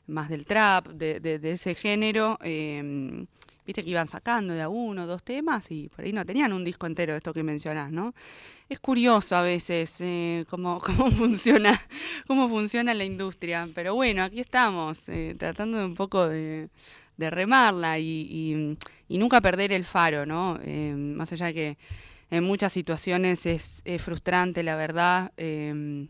más 0.07 0.29
del 0.29 0.45
trap, 0.45 0.89
de, 0.89 1.21
de- 1.21 1.39
de 1.39 1.53
ese 1.53 1.75
género, 1.75 2.39
eh, 2.43 3.25
viste 3.67 3.83
que 3.83 3.91
iban 3.91 4.09
sacando 4.09 4.55
de 4.55 4.63
a 4.63 4.69
uno, 4.69 5.07
dos 5.07 5.23
temas 5.25 5.71
y 5.71 5.89
por 5.89 6.05
ahí 6.05 6.13
no 6.13 6.25
tenían 6.25 6.53
un 6.53 6.65
disco 6.65 6.87
entero 6.87 7.13
de 7.13 7.19
esto 7.19 7.33
que 7.35 7.43
mencionás, 7.43 7.93
¿no? 7.93 8.15
Es 8.69 8.81
curioso 8.81 9.37
a 9.37 9.43
veces 9.43 10.01
eh, 10.01 10.45
cómo, 10.49 10.81
cómo 10.85 11.11
funciona, 11.11 11.81
cómo 12.27 12.49
funciona 12.49 12.95
la 12.95 13.05
industria, 13.05 13.69
pero 13.75 13.95
bueno, 13.95 14.23
aquí 14.25 14.41
estamos, 14.41 15.09
eh, 15.09 15.35
tratando 15.39 15.85
un 15.85 15.95
poco 15.95 16.29
de, 16.29 16.69
de 17.17 17.31
remarla 17.31 17.99
y, 17.99 18.77
y- 19.09 19.19
nunca 19.19 19.41
perder 19.41 19.73
el 19.73 19.85
faro, 19.85 20.27
¿no? 20.27 20.59
Eh, 20.65 20.95
más 20.97 21.33
allá 21.33 21.47
de 21.47 21.55
que 21.55 21.79
en 22.31 22.45
muchas 22.45 22.73
situaciones 22.73 23.47
es, 23.47 23.83
es 23.85 24.03
frustrante, 24.03 24.63
la 24.63 24.77
verdad. 24.77 25.33
eh, 25.37 26.07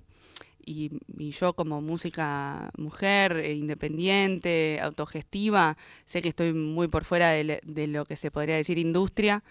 y, 0.67 0.91
yo 1.31 1.55
como 1.55 1.81
música 1.81 2.71
mujer, 2.77 3.37
eh, 3.39 3.55
independiente, 3.55 4.81
autogestiva, 4.83 5.77
sé 6.05 6.21
que 6.23 6.29
estoy 6.29 6.53
muy 6.53 6.89
por 6.89 7.05
fuera 7.05 7.31
de, 7.31 7.87
lo 7.87 8.05
que 8.05 8.17
se 8.17 8.31
podría 8.31 8.57
decir 8.57 8.79
industria, 8.79 9.45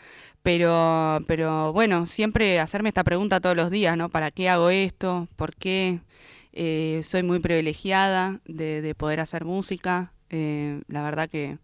pero, 0.43 1.23
pero 1.27 1.73
bueno, 1.73 2.05
siempre 2.05 2.59
hacerme 2.59 2.89
esta 2.89 3.03
pregunta 3.03 3.39
todos 3.39 3.55
los 3.55 3.71
días, 3.71 3.97
¿no? 3.97 4.09
¿Para 4.09 4.31
qué 4.31 4.49
hago 4.49 4.69
esto? 4.69 5.27
¿Por 5.35 5.55
qué? 5.55 6.01
Eh, 6.53 7.01
soy 7.03 7.23
muy 7.23 7.39
privilegiada 7.39 8.41
de, 8.45 8.81
de 8.81 8.95
poder 8.95 9.19
hacer 9.19 9.45
música. 9.45 10.11
eh, 10.29 10.81
la 10.87 11.03
verdad 11.03 11.29
que 11.29 11.59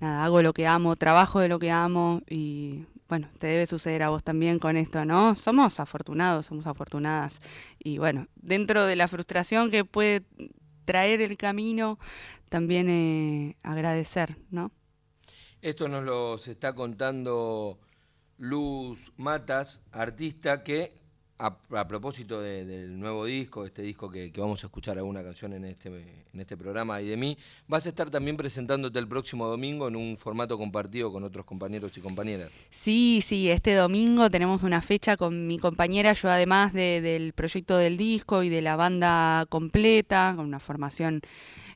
nada, 0.00 0.24
hago 0.24 0.42
lo 0.42 0.52
que 0.52 0.66
amo, 0.66 0.96
trabajo 0.96 1.40
de 1.40 1.48
lo 1.48 1.58
que 1.58 1.70
amo 1.70 2.22
y 2.28 2.84
bueno, 3.08 3.28
te 3.38 3.46
debe 3.46 3.66
suceder 3.66 4.02
a 4.02 4.08
vos 4.08 4.24
también 4.24 4.58
con 4.58 4.76
esto, 4.76 5.04
¿no? 5.04 5.34
Somos 5.34 5.78
afortunados, 5.80 6.46
somos 6.46 6.66
afortunadas 6.66 7.40
y 7.78 7.98
bueno, 7.98 8.28
dentro 8.36 8.86
de 8.86 8.96
la 8.96 9.08
frustración 9.08 9.70
que 9.70 9.84
puede 9.84 10.24
traer 10.84 11.20
el 11.20 11.36
camino, 11.36 11.98
también 12.48 12.88
eh, 12.88 13.56
agradecer, 13.62 14.36
¿no? 14.50 14.70
Esto 15.60 15.88
nos 15.88 16.04
lo 16.04 16.36
está 16.36 16.74
contando 16.74 17.78
Luz 18.38 19.12
Matas, 19.16 19.80
artista 19.92 20.62
que 20.62 21.03
a, 21.38 21.88
propósito 21.88 22.40
del 22.40 22.98
nuevo 22.98 23.24
disco, 23.24 23.64
este 23.64 23.82
disco 23.82 24.10
que, 24.10 24.32
vamos 24.36 24.62
a 24.62 24.66
escuchar 24.66 24.98
alguna 24.98 25.22
canción 25.22 25.52
en 25.52 25.64
este, 25.64 25.88
en 25.88 26.40
este 26.40 26.56
programa 26.56 27.00
y 27.00 27.06
de 27.06 27.16
mí, 27.16 27.36
vas 27.66 27.86
a 27.86 27.88
estar 27.88 28.10
también 28.10 28.36
presentándote 28.36 28.98
el 28.98 29.08
próximo 29.08 29.46
domingo 29.46 29.88
en 29.88 29.96
un 29.96 30.16
formato 30.16 30.56
compartido 30.56 31.12
con 31.12 31.24
otros 31.24 31.44
compañeros 31.44 31.96
y 31.96 32.00
compañeras. 32.00 32.50
Sí, 32.70 33.20
sí, 33.22 33.50
este 33.50 33.74
domingo 33.74 34.30
tenemos 34.30 34.62
una 34.62 34.80
fecha 34.80 35.16
con 35.16 35.46
mi 35.46 35.58
compañera, 35.58 36.12
yo 36.12 36.30
además 36.30 36.72
del 36.72 37.32
proyecto 37.32 37.76
del 37.76 37.96
disco 37.96 38.42
y 38.42 38.48
de 38.48 38.62
la 38.62 38.76
banda 38.76 39.46
completa, 39.48 40.34
con 40.36 40.46
una 40.46 40.60
formación 40.60 41.20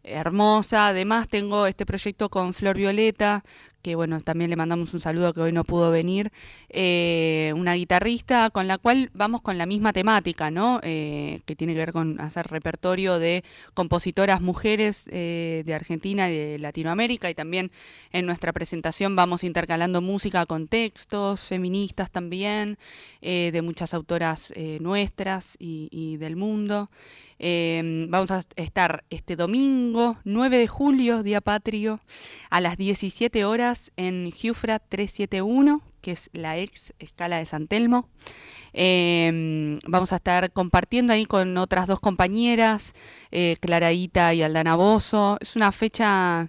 hermosa. 0.03 0.89
Además 0.89 1.29
tengo 1.29 1.67
este 1.67 1.85
proyecto 1.87 2.29
con 2.29 2.55
Flor 2.55 2.77
Violeta, 2.77 3.45
que 3.89 3.95
bueno, 3.95 4.21
también 4.21 4.51
le 4.51 4.57
mandamos 4.57 4.93
un 4.93 5.01
saludo 5.01 5.33
que 5.33 5.41
hoy 5.41 5.51
no 5.51 5.65
pudo 5.65 5.91
venir, 5.91 6.31
eh, 6.69 7.55
una 7.57 7.73
guitarrista 7.73 8.51
con 8.51 8.69
la 8.69 8.77
cual 8.77 9.11
vamos 9.15 9.41
con 9.41 9.57
la 9.57 9.65
misma 9.65 9.95
temática, 9.95 10.51
¿no? 10.51 10.79
Eh, 10.83 11.41
que 11.47 11.57
tiene 11.57 11.73
que 11.73 11.79
ver 11.79 11.93
con 11.93 12.21
hacer 12.21 12.49
repertorio 12.49 13.19
de 13.19 13.45
compositoras 13.73 14.43
mujeres 14.43 15.09
eh, 15.11 15.63
de 15.65 15.73
Argentina 15.73 16.29
y 16.29 16.37
de 16.37 16.59
Latinoamérica 16.59 17.31
y 17.31 17.35
también 17.35 17.71
en 18.13 18.27
nuestra 18.27 18.53
presentación 18.53 19.17
vamos 19.17 19.43
intercalando 19.43 20.03
música 20.03 20.45
con 20.45 20.69
textos 20.69 21.45
feministas 21.45 22.11
también, 22.11 22.77
de 23.23 23.63
muchas 23.63 23.95
autoras 23.95 24.53
nuestras 24.81 25.57
y, 25.59 26.19
del 26.19 26.37
mundo. 26.37 26.91
Em, 27.41 28.11
vamos 28.11 28.33
a 28.33 28.43
estar 28.57 29.05
este 29.11 29.37
domingo 29.37 30.17
9 30.25 30.59
de 30.59 30.67
julio, 30.67 31.23
día 31.23 31.41
patrio, 31.41 32.01
a 32.51 32.61
las 32.61 32.77
17 32.77 33.45
horas 33.45 33.78
en 33.97 34.31
Jufra 34.31 34.79
371, 34.79 35.83
que 36.01 36.13
es 36.13 36.31
la 36.33 36.59
ex 36.59 36.93
escala 36.99 37.39
de 37.39 37.47
San 37.47 37.67
Telmo. 37.69 38.09
Em, 38.73 39.79
vamos 39.87 40.13
a 40.13 40.17
estar 40.17 40.53
compartiendo 40.53 41.13
ahí 41.13 41.25
con 41.25 41.57
otras 41.57 41.87
dos 41.87 42.01
compañeras, 42.01 42.95
eh, 43.31 43.57
y 44.35 44.43
Aldana 44.43 44.77
Bozo. 44.77 45.39
Es 45.41 45.57
una 45.57 45.73
fecha 45.73 46.49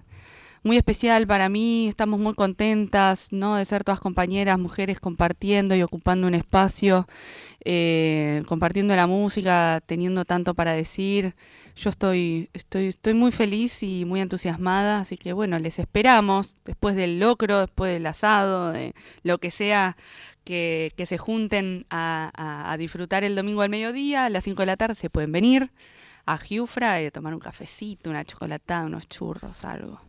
muy 0.64 0.78
especial 0.78 1.26
para 1.28 1.50
mí, 1.50 1.88
estamos 1.88 2.20
muy 2.20 2.34
contentas 2.34 3.30
¿no? 3.32 3.56
de 3.56 3.66
ser 3.66 3.84
todas 3.84 4.00
compañeras, 4.00 4.60
mujeres 4.60 5.00
compartiendo 5.00 5.76
y 5.76 5.84
ocupando 5.84 6.28
un 6.28 6.36
espacio, 6.36 7.08
eh, 7.64 8.44
compartiendo 8.48 8.96
la 8.96 9.08
música, 9.08 9.82
teniendo 9.86 10.26
tanto 10.26 10.54
para 10.54 10.74
decir. 10.74 11.36
Yo 11.76 11.90
estoy, 11.90 12.50
estoy, 12.54 12.88
estoy 12.88 13.14
muy 13.14 13.32
feliz 13.32 13.84
y 13.84 14.04
muy 14.06 14.20
entusiasmada, 14.20 15.00
así 15.02 15.18
que 15.18 15.34
bueno, 15.34 15.60
les 15.60 15.80
esperamos 15.80 16.58
después 16.66 16.96
del 16.96 17.20
locro, 17.20 17.62
después 17.62 17.94
del 17.94 18.06
asado, 18.06 18.72
de 18.72 18.94
lo 19.24 19.38
que 19.40 19.52
sea. 19.52 19.98
Que, 20.46 20.92
que 20.96 21.06
se 21.06 21.20
junten 21.20 21.86
a, 21.92 22.32
a, 22.72 22.76
disfrutar 22.78 23.24
el 23.24 23.36
domingo 23.36 23.62
al 23.62 23.70
mediodía, 23.70 24.26
a 24.26 24.30
las 24.32 24.46
5 24.46 24.64
de 24.64 24.66
la 24.66 24.78
tarde 24.78 24.96
se 24.96 25.12
pueden 25.12 25.32
venir 25.32 25.70
a 26.26 26.40
Giufra 26.40 27.00
y 27.04 27.06
a 27.06 27.12
tomar 27.12 27.36
un 27.36 27.40
cafecito, 27.40 28.10
una 28.10 28.24
chocolatada, 28.26 28.86
unos 28.86 29.08
churros, 29.08 29.64
algo. 29.64 30.09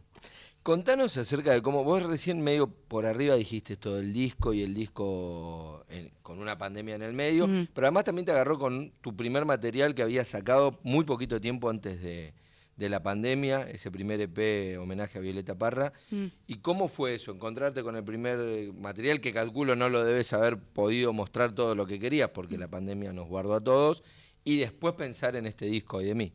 Contanos 0.62 1.16
acerca 1.16 1.52
de 1.52 1.62
cómo 1.62 1.84
vos 1.84 2.02
recién 2.02 2.42
medio 2.42 2.66
por 2.68 3.06
arriba 3.06 3.34
dijiste 3.34 3.76
todo 3.76 3.98
el 3.98 4.12
disco 4.12 4.52
y 4.52 4.60
el 4.60 4.74
disco 4.74 5.86
con 6.22 6.38
una 6.38 6.58
pandemia 6.58 6.96
en 6.96 7.02
el 7.02 7.14
medio, 7.14 7.48
mm. 7.48 7.68
pero 7.72 7.86
además 7.86 8.04
también 8.04 8.26
te 8.26 8.32
agarró 8.32 8.58
con 8.58 8.92
tu 9.00 9.16
primer 9.16 9.46
material 9.46 9.94
que 9.94 10.02
habías 10.02 10.28
sacado 10.28 10.78
muy 10.82 11.06
poquito 11.06 11.40
tiempo 11.40 11.70
antes 11.70 12.02
de, 12.02 12.34
la 12.76 13.02
pandemia, 13.02 13.68
ese 13.70 13.90
primer 13.90 14.20
EP 14.20 14.78
homenaje 14.78 15.18
a 15.18 15.20
Violeta 15.20 15.54
Parra. 15.54 15.92
Mm. 16.10 16.26
¿Y 16.46 16.56
cómo 16.56 16.88
fue 16.88 17.14
eso? 17.14 17.32
Encontrarte 17.32 17.82
con 17.82 17.96
el 17.96 18.04
primer 18.04 18.72
material 18.74 19.20
que 19.20 19.32
calculo 19.32 19.76
no 19.76 19.88
lo 19.88 20.04
debes 20.04 20.32
haber 20.34 20.58
podido 20.58 21.12
mostrar 21.14 21.54
todo 21.54 21.74
lo 21.74 21.86
que 21.86 21.98
querías 21.98 22.30
porque 22.30 22.58
la 22.58 22.68
pandemia 22.68 23.14
nos 23.14 23.28
guardó 23.28 23.54
a 23.54 23.60
todos 23.62 24.02
y 24.44 24.58
después 24.58 24.94
pensar 24.94 25.36
en 25.36 25.46
este 25.46 25.66
disco 25.66 26.02
y 26.02 26.06
de 26.06 26.14
mí. 26.14 26.32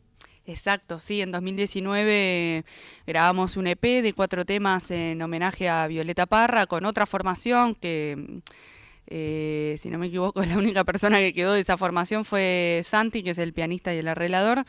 Exacto, 0.47 0.99
sí, 0.99 1.21
en 1.21 1.31
2019 1.31 2.65
grabamos 3.07 3.57
un 3.57 3.65
EP 3.65 3.81
de 3.81 4.13
cuatro 4.13 4.45
temas 4.45 4.91
en 4.91 5.19
homenaje 5.21 5.67
a 5.69 5.87
Violeta 5.87 6.27
Parra 6.27 6.67
con 6.67 6.85
otra 6.85 7.07
formación 7.07 7.73
que, 7.73 8.41
eh, 9.07 9.75
si 9.79 9.89
no 9.89 9.97
me 9.97 10.05
equivoco, 10.05 10.43
la 10.45 10.57
única 10.57 10.83
persona 10.83 11.17
que 11.17 11.33
quedó 11.33 11.53
de 11.53 11.61
esa 11.61 11.77
formación 11.77 12.25
fue 12.25 12.81
Santi, 12.83 13.23
que 13.23 13.31
es 13.31 13.39
el 13.39 13.53
pianista 13.53 13.93
y 13.93 13.97
el 13.97 14.07
arreglador. 14.07 14.65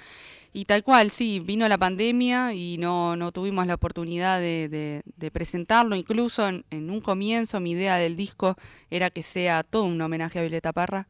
Y 0.55 0.65
tal 0.65 0.83
cual, 0.83 1.11
sí, 1.11 1.41
vino 1.41 1.69
la 1.69 1.77
pandemia 1.77 2.55
y 2.55 2.79
no, 2.79 3.15
no 3.15 3.31
tuvimos 3.31 3.67
la 3.67 3.75
oportunidad 3.75 4.41
de, 4.41 5.03
presentarlo. 5.31 5.95
Incluso 5.97 6.49
en, 6.49 6.65
en 6.71 6.89
un 6.89 7.03
comienzo 7.03 7.61
mi 7.61 7.73
idea 7.73 7.97
del 7.97 8.17
disco 8.17 8.57
era 8.91 9.11
que 9.11 9.23
sea 9.23 9.63
todo 9.63 9.85
un 9.85 10.01
homenaje 10.01 10.39
a 10.39 10.43
Violeta 10.43 10.73
Parra. 10.73 11.07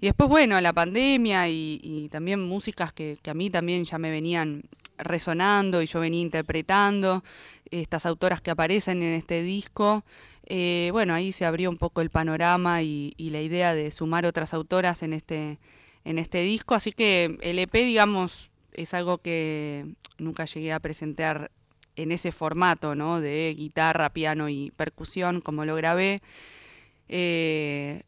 Y 0.00 0.06
después, 0.06 0.28
bueno, 0.28 0.60
la 0.60 0.72
pandemia 0.72 1.48
y, 1.48 2.08
también 2.10 2.40
músicas 2.40 2.92
que, 2.92 3.18
a 3.26 3.34
mí 3.34 3.50
también 3.50 3.84
ya 3.84 3.98
me 3.98 4.10
venían 4.10 4.62
resonando 4.96 5.82
y 5.82 5.86
yo 5.86 6.00
venía 6.00 6.20
interpretando, 6.20 7.24
estas 7.70 8.06
autoras 8.06 8.40
que 8.40 8.50
aparecen 8.50 9.02
en 9.02 9.14
este 9.14 9.42
disco. 9.42 10.04
Eh, 10.46 10.90
bueno, 10.92 11.14
ahí 11.14 11.32
se 11.32 11.44
abrió 11.44 11.68
un 11.68 11.76
poco 11.76 12.00
el 12.00 12.10
panorama 12.10 12.82
y, 12.82 13.14
la 13.18 13.40
idea 13.40 13.74
de 13.74 13.90
sumar 13.90 14.24
otras 14.24 14.54
autoras 14.54 15.02
en 15.02 15.12
este, 15.12 15.58
en 16.04 16.18
este 16.18 16.42
disco. 16.42 16.74
Así 16.74 16.92
que 16.92 17.36
el 17.40 17.58
EP, 17.58 17.72
digamos, 17.72 18.50
es 18.72 18.94
algo 18.94 19.18
que 19.18 19.84
nunca 20.18 20.44
llegué 20.44 20.72
a 20.72 20.80
presentar 20.80 21.50
en 21.96 22.12
ese 22.12 22.30
formato, 22.30 22.94
¿no? 22.94 23.20
De 23.20 23.52
guitarra, 23.56 24.10
piano 24.10 24.48
y 24.48 24.70
percusión, 24.76 25.40
como 25.40 25.64
lo 25.64 25.74
grabé. 25.74 26.22
Eh, 27.08 28.02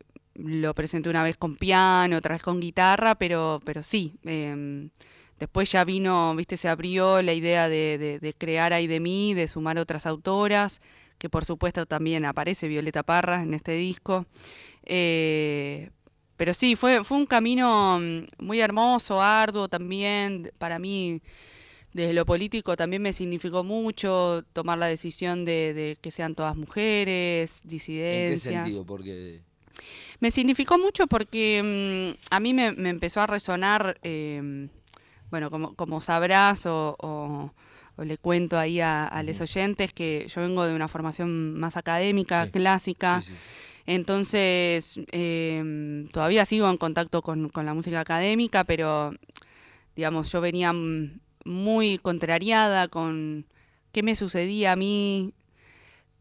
lo 0.45 0.75
presenté 0.75 1.11
una 1.11 1.23
vez 1.23 1.37
con 1.37 1.57
piano, 1.57 2.17
otra 2.17 2.35
vez 2.35 2.43
con 2.43 2.61
guitarra, 2.61 3.15
pero, 3.15 3.61
pero 3.65 3.83
sí. 3.83 4.15
Em, 4.25 4.91
después 5.39 5.71
ya 5.71 5.85
vino, 5.85 6.35
viste, 6.37 6.57
se 6.57 6.69
abrió 6.69 7.23
la 7.23 7.33
idea 7.33 7.69
de, 7.69 8.35
crear 8.39 8.73
ahí 8.73 8.87
de 8.87 9.01
mí, 9.01 9.35
de 9.35 9.49
sumar 9.49 9.79
otras 9.79 10.07
autoras, 10.07 10.81
que 11.19 11.29
por 11.29 11.45
supuesto 11.45 11.87
también 11.87 12.25
aparece 12.25 12.69
Violeta 12.69 13.03
Parra 13.03 13.43
en 13.43 13.55
este 13.55 13.73
disco. 13.73 14.27
Eh, 14.85 15.91
pero 16.37 16.55
sí, 16.55 16.75
fue, 16.77 17.05
fue 17.05 17.19
un 17.19 17.27
camino 17.27 17.99
mm, 18.01 18.45
muy 18.45 18.61
hermoso, 18.61 19.21
arduo 19.21 19.69
también. 19.69 20.51
Para 20.59 20.79
mí, 20.79 21.21
desde 21.93 22.15
lo 22.15 22.25
político 22.25 22.77
también 22.77 23.03
me 23.03 23.13
significó 23.13 23.63
mucho 23.65 24.45
tomar 24.53 24.79
la 24.79 24.87
decisión 24.87 25.45
de, 25.45 25.99
que 26.01 26.11
sean 26.11 26.35
todas 26.35 26.57
mujeres, 26.57 27.63
disidencias. 27.65 28.47
¿En 28.47 28.53
qué 28.53 28.59
sentido? 28.59 28.87
Porque 28.87 29.43
me 30.21 30.31
significó 30.31 30.79
mucho 30.79 31.07
porque 31.07 32.17
mm, 32.19 32.35
a 32.35 32.41
mí 32.41 32.55
me, 32.55 32.67
empezó 32.67 33.21
a 33.21 33.27
resonar, 33.27 33.99
em, 34.03 34.69
bueno, 35.31 35.51
como, 35.51 35.75
como 35.75 36.01
sabrás 36.01 36.67
o, 36.67 37.53
le 37.99 38.17
cuento 38.17 38.59
ahí 38.59 38.81
a, 38.81 39.23
los 39.25 39.41
oyentes 39.43 39.93
que 39.93 40.27
yo 40.35 40.41
vengo 40.41 40.65
de 40.65 40.75
una 40.75 40.89
formación 40.89 41.59
más 41.59 41.77
académica, 41.77 42.51
clásica. 42.51 43.23
Entonces, 43.87 44.99
em, 45.13 46.09
todavía 46.09 46.45
sigo 46.45 46.71
en 46.71 46.77
contacto 46.77 47.21
con, 47.23 47.49
con, 47.51 47.67
la 47.67 47.75
música 47.75 48.01
académica, 48.01 48.65
pero, 48.65 49.13
digamos, 49.97 50.33
yo 50.33 50.41
venía 50.41 50.73
muy 51.45 51.99
contrariada 51.99 52.89
con 52.89 53.47
qué 53.93 54.03
me 54.03 54.17
sucedía 54.17 54.73
a 54.73 54.77
mí 54.77 55.35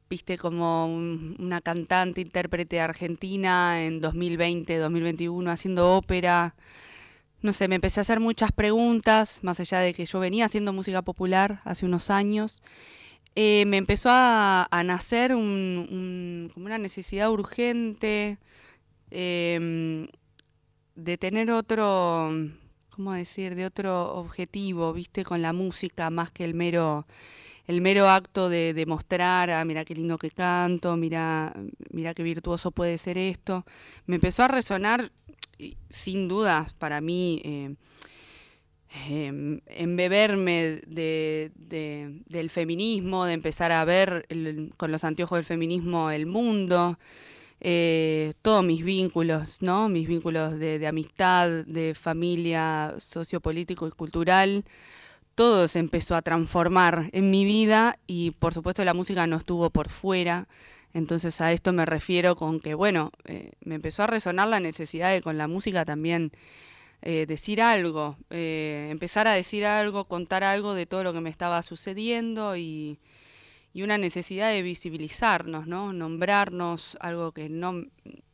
viste 0.09 0.37
como 0.37 0.87
una 0.87 1.61
cantante, 1.61 2.21
intérprete 2.21 2.81
argentina 2.81 3.83
en 3.85 4.01
2020, 4.01 4.77
2021 4.77 5.51
haciendo 5.51 5.95
ópera. 5.95 6.55
No 7.41 7.53
sé, 7.53 7.67
me 7.67 7.75
empecé 7.75 7.99
a 7.99 8.01
hacer 8.01 8.19
muchas 8.19 8.51
preguntas, 8.51 9.39
más 9.43 9.59
allá 9.59 9.79
de 9.79 9.93
que 9.93 10.05
yo 10.05 10.19
venía 10.19 10.45
haciendo 10.45 10.73
música 10.73 11.01
popular 11.03 11.61
hace 11.63 11.85
unos 11.85 12.09
años. 12.09 12.63
Eh, 13.35 13.65
me 13.67 13.77
empezó 13.77 14.09
a, 14.11 14.67
nacer 14.83 15.31
como 15.31 16.65
una 16.65 16.77
necesidad 16.79 17.31
urgente 17.31 18.37
em, 19.11 20.07
de 20.95 21.17
tener 21.17 21.51
otro, 21.51 22.31
¿cómo 22.89 23.13
decir?, 23.13 23.55
de 23.55 23.65
otro 23.65 24.15
objetivo, 24.15 24.91
viste, 24.93 25.23
con 25.23 25.41
la 25.41 25.53
música, 25.53 26.09
más 26.09 26.31
que 26.31 26.43
el 26.45 26.55
mero 26.55 27.05
el 27.69 27.81
mero 27.81 28.09
acto 28.09 28.49
de 28.49 28.73
demostrar, 28.73 29.51
ah, 29.51 29.63
mira 29.63 29.85
qué 29.85 29.93
lindo 29.93 30.17
que 30.17 30.31
canto, 30.31 30.97
mira, 30.97 31.53
mira 31.91 32.15
qué 32.15 32.23
virtuoso 32.23 32.71
puede 32.71 32.97
ser 32.97 33.19
esto, 33.19 33.63
me 34.07 34.15
empezó 34.15 34.41
a 34.41 34.47
resonar, 34.47 35.11
sin 35.91 36.27
dudas, 36.27 36.73
para 36.73 36.99
mí, 36.99 37.39
eh, 37.45 37.75
em, 39.07 39.61
embeberme 39.67 40.81
de, 40.87 41.51
del 42.25 42.49
feminismo, 42.49 43.25
de 43.25 43.33
empezar 43.33 43.71
a 43.71 43.85
ver 43.85 44.25
con 44.75 44.91
los 44.91 45.03
anteojos 45.03 45.37
del 45.37 45.45
feminismo 45.45 46.09
el 46.09 46.25
mundo, 46.25 46.97
eh, 47.59 48.33
todos 48.41 48.65
mis 48.65 48.83
vínculos, 48.83 49.57
¿no? 49.61 49.89
Mis 49.89 50.07
vínculos 50.07 50.57
de, 50.57 50.79
de 50.79 50.87
amistad, 50.87 51.65
de 51.67 51.93
familia 51.93 52.95
sociopolítico 52.97 53.87
y 53.87 53.91
cultural, 53.91 54.65
todo 55.39 55.69
se 55.69 55.79
empezó 55.79 56.17
a 56.17 56.21
transformar 56.21 57.07
en 57.13 57.31
mi 57.31 57.45
vida 57.45 57.97
y 58.07 58.31
por 58.31 58.53
supuesto 58.53 58.83
la 58.83 58.93
música 58.93 59.25
no 59.25 59.37
estuvo 59.37 59.69
por 59.69 59.87
fuera. 59.87 60.49
Entonces 60.93 61.39
a 61.39 61.53
esto 61.53 61.71
me 61.71 61.85
refiero 61.85 62.35
con 62.35 62.59
que, 62.59 62.73
bueno, 62.73 63.13
eh, 63.23 63.53
me 63.61 63.75
empezó 63.75 64.03
a 64.03 64.07
resonar 64.07 64.49
la 64.49 64.59
necesidad 64.59 65.13
de 65.13 65.21
con 65.21 65.37
la 65.37 65.47
música 65.47 65.85
también 65.85 66.33
eh, 67.01 67.25
decir 67.25 67.61
algo, 67.61 68.17
eh, 68.29 68.89
empezar 68.91 69.29
a 69.29 69.31
decir 69.31 69.65
algo, 69.65 70.09
contar 70.09 70.43
algo 70.43 70.73
de 70.73 70.85
todo 70.85 71.05
lo 71.05 71.13
que 71.13 71.21
me 71.21 71.29
estaba 71.29 71.63
sucediendo 71.63 72.57
y, 72.57 72.99
una 73.75 73.97
necesidad 73.97 74.51
de 74.51 74.61
visibilizarnos, 74.61 75.65
¿no? 75.67 75.93
Nombrarnos, 75.93 76.97
algo 76.99 77.31
que 77.31 77.47
no 77.47 77.85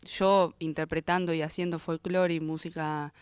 yo 0.02 0.56
interpretando 0.58 1.36
y 1.36 1.44
haciendo 1.44 1.78
folclore 1.78 2.34
y 2.34 2.40
música 2.40 3.14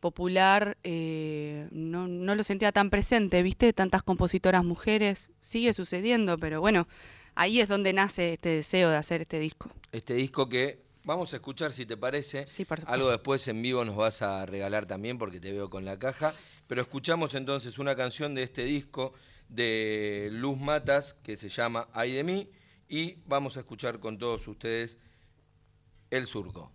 popular 0.00 0.76
eh, 0.82 1.68
no, 1.70 2.08
no, 2.08 2.34
lo 2.34 2.44
sentía 2.44 2.72
tan 2.72 2.90
presente, 2.90 3.42
¿viste? 3.42 3.72
Tantas 3.72 4.02
compositoras 4.02 4.64
mujeres, 4.64 5.30
sigue 5.40 5.72
sucediendo, 5.72 6.38
pero 6.38 6.60
bueno, 6.60 6.88
ahí 7.34 7.60
es 7.60 7.68
donde 7.68 7.92
nace 7.92 8.34
este 8.34 8.48
deseo 8.50 8.90
de 8.90 8.96
hacer 8.96 9.20
este 9.20 9.38
disco. 9.38 9.70
Este 9.92 10.14
disco 10.14 10.48
que 10.48 10.82
vamos 11.04 11.32
a 11.32 11.36
escuchar, 11.36 11.72
si 11.72 11.86
te 11.86 11.96
parece, 11.96 12.46
algo 12.86 13.10
después 13.10 13.46
en 13.48 13.62
vivo 13.62 13.84
nos 13.84 13.96
vas 13.96 14.22
a 14.22 14.44
regalar 14.46 14.86
también 14.86 15.18
porque 15.18 15.40
te 15.40 15.52
veo 15.52 15.70
con 15.70 15.84
la 15.84 15.98
caja, 15.98 16.32
pero 16.66 16.82
escuchamos 16.82 17.34
entonces 17.34 17.78
una 17.78 17.96
canción 17.96 18.34
de 18.34 18.42
este 18.42 18.64
disco 18.64 19.14
de 19.48 20.28
Luz 20.32 20.58
Matas 20.58 21.14
que 21.22 21.36
se 21.36 21.48
llama 21.48 21.88
Ay 21.92 22.12
de 22.12 22.24
mí 22.24 22.50
y 22.88 23.16
vamos 23.26 23.56
a 23.56 23.60
escuchar 23.60 24.00
con 24.00 24.18
todos 24.18 24.46
ustedes 24.48 24.98
El 26.10 26.26
Surco. 26.26 26.72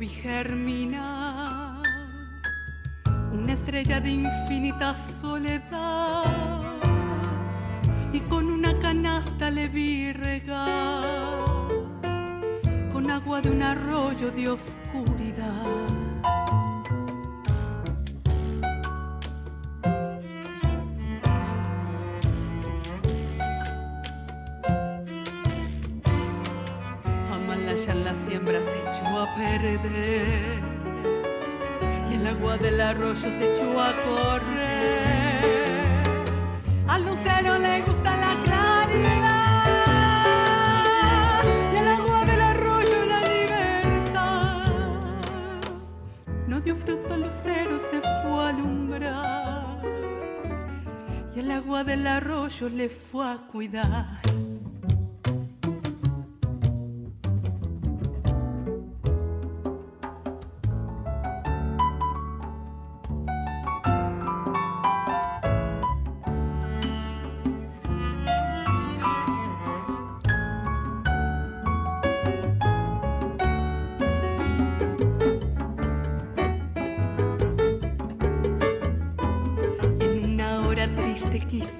Vi 0.00 0.08
germinar 0.08 1.82
una 3.32 3.52
estrella 3.52 4.00
de 4.00 4.08
infinita 4.08 4.96
soledad 4.96 6.24
y 8.10 8.20
con 8.20 8.50
una 8.50 8.78
canasta 8.78 9.50
le 9.50 9.68
vi 9.68 10.10
regar 10.12 11.04
con 12.90 13.10
agua 13.10 13.42
de 13.42 13.50
un 13.50 13.62
arroyo 13.62 14.30
de 14.30 14.48
oscuridad. 14.48 16.09
Perder 29.36 30.60
y 32.10 32.14
el 32.14 32.26
agua 32.26 32.56
del 32.58 32.80
arroyo 32.80 33.30
se 33.30 33.52
echó 33.52 33.80
a 33.80 33.92
correr. 34.04 35.40
Al 36.88 37.04
lucero 37.04 37.58
le 37.58 37.82
gusta 37.82 38.16
la 38.16 38.36
claridad 38.44 39.70
y 41.72 41.76
el 41.76 41.88
agua 41.88 42.24
del 42.24 42.40
arroyo 42.40 43.04
la 43.06 43.20
libertad. 43.20 44.64
No 46.46 46.60
dio 46.60 46.76
fruto 46.76 47.14
al 47.14 47.20
lucero, 47.22 47.78
se 47.78 48.00
fue 48.00 48.44
a 48.44 48.48
alumbrar 48.48 49.78
y 51.34 51.40
el 51.40 51.50
agua 51.52 51.84
del 51.84 52.06
arroyo 52.06 52.68
le 52.68 52.88
fue 52.88 53.26
a 53.26 53.38
cuidar. 53.50 54.19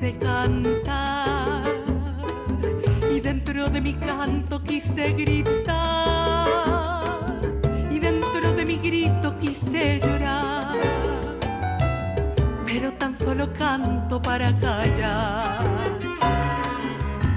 quise 0.00 0.19
cantar 0.19 1.62
y 3.11 3.21
dentro 3.21 3.69
de 3.69 3.83
mi 3.83 3.92
canto 3.92 4.62
quise 4.62 5.12
gritar 5.12 6.47
y 7.90 7.99
dentro 7.99 8.54
de 8.54 8.64
mi 8.64 8.76
grito 8.78 9.37
quise 9.38 10.00
llorar, 10.00 10.78
pero 12.65 12.93
tan 12.95 13.15
solo 13.15 13.52
canto 13.52 14.23
para 14.23 14.56
callar. 14.56 15.65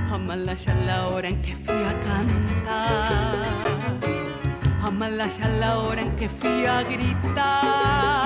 Amalaya 0.09 0.73
la 0.85 1.07
hora 1.07 1.27
en 1.27 1.41
que 1.41 1.57
fui 1.57 1.83
a 1.83 1.99
cantar, 1.99 3.43
Amalaya 4.81 5.49
la 5.49 5.79
hora 5.79 6.01
en 6.01 6.15
que 6.15 6.29
fui 6.29 6.65
a 6.65 6.81
gritar. 6.83 8.22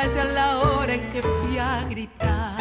playa 0.00 0.24
la 0.24 0.58
hora 0.60 0.94
en 0.94 1.08
que 1.10 1.22
fui 1.22 1.58
a 1.58 1.82
gritar. 1.88 2.58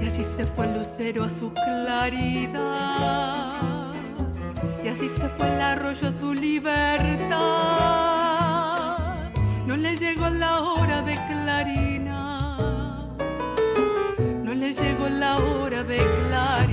Y 0.00 0.06
así 0.06 0.24
se 0.24 0.44
fue 0.46 0.66
el 0.66 0.74
lucero 0.74 1.24
a 1.24 1.30
su 1.30 1.52
claridad. 1.52 2.62
Y 4.84 4.88
así 4.88 5.08
se 5.08 5.28
fue 5.28 5.48
el 5.48 5.60
arroyo 5.60 6.08
a 6.08 6.12
su 6.12 6.32
libertad 6.32 8.17
no 9.68 9.76
le 9.76 9.94
llegó 9.96 10.30
la 10.30 10.60
hora 10.62 11.02
de 11.02 11.12
clarina, 11.26 12.38
no 14.42 14.54
le 14.54 14.72
llegó 14.72 15.10
la 15.10 15.36
hora 15.36 15.84
de 15.84 15.98
clarina. 15.98 16.67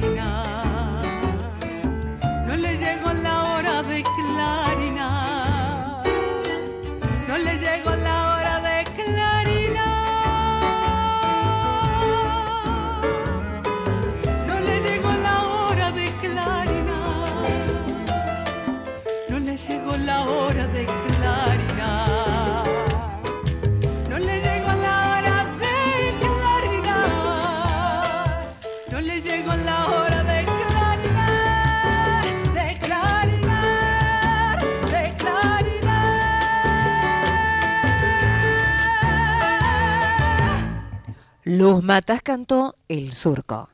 Luz 41.57 41.85
Matas 41.85 42.21
cantó 42.21 42.75
El 42.89 43.13
Surco. 43.13 43.69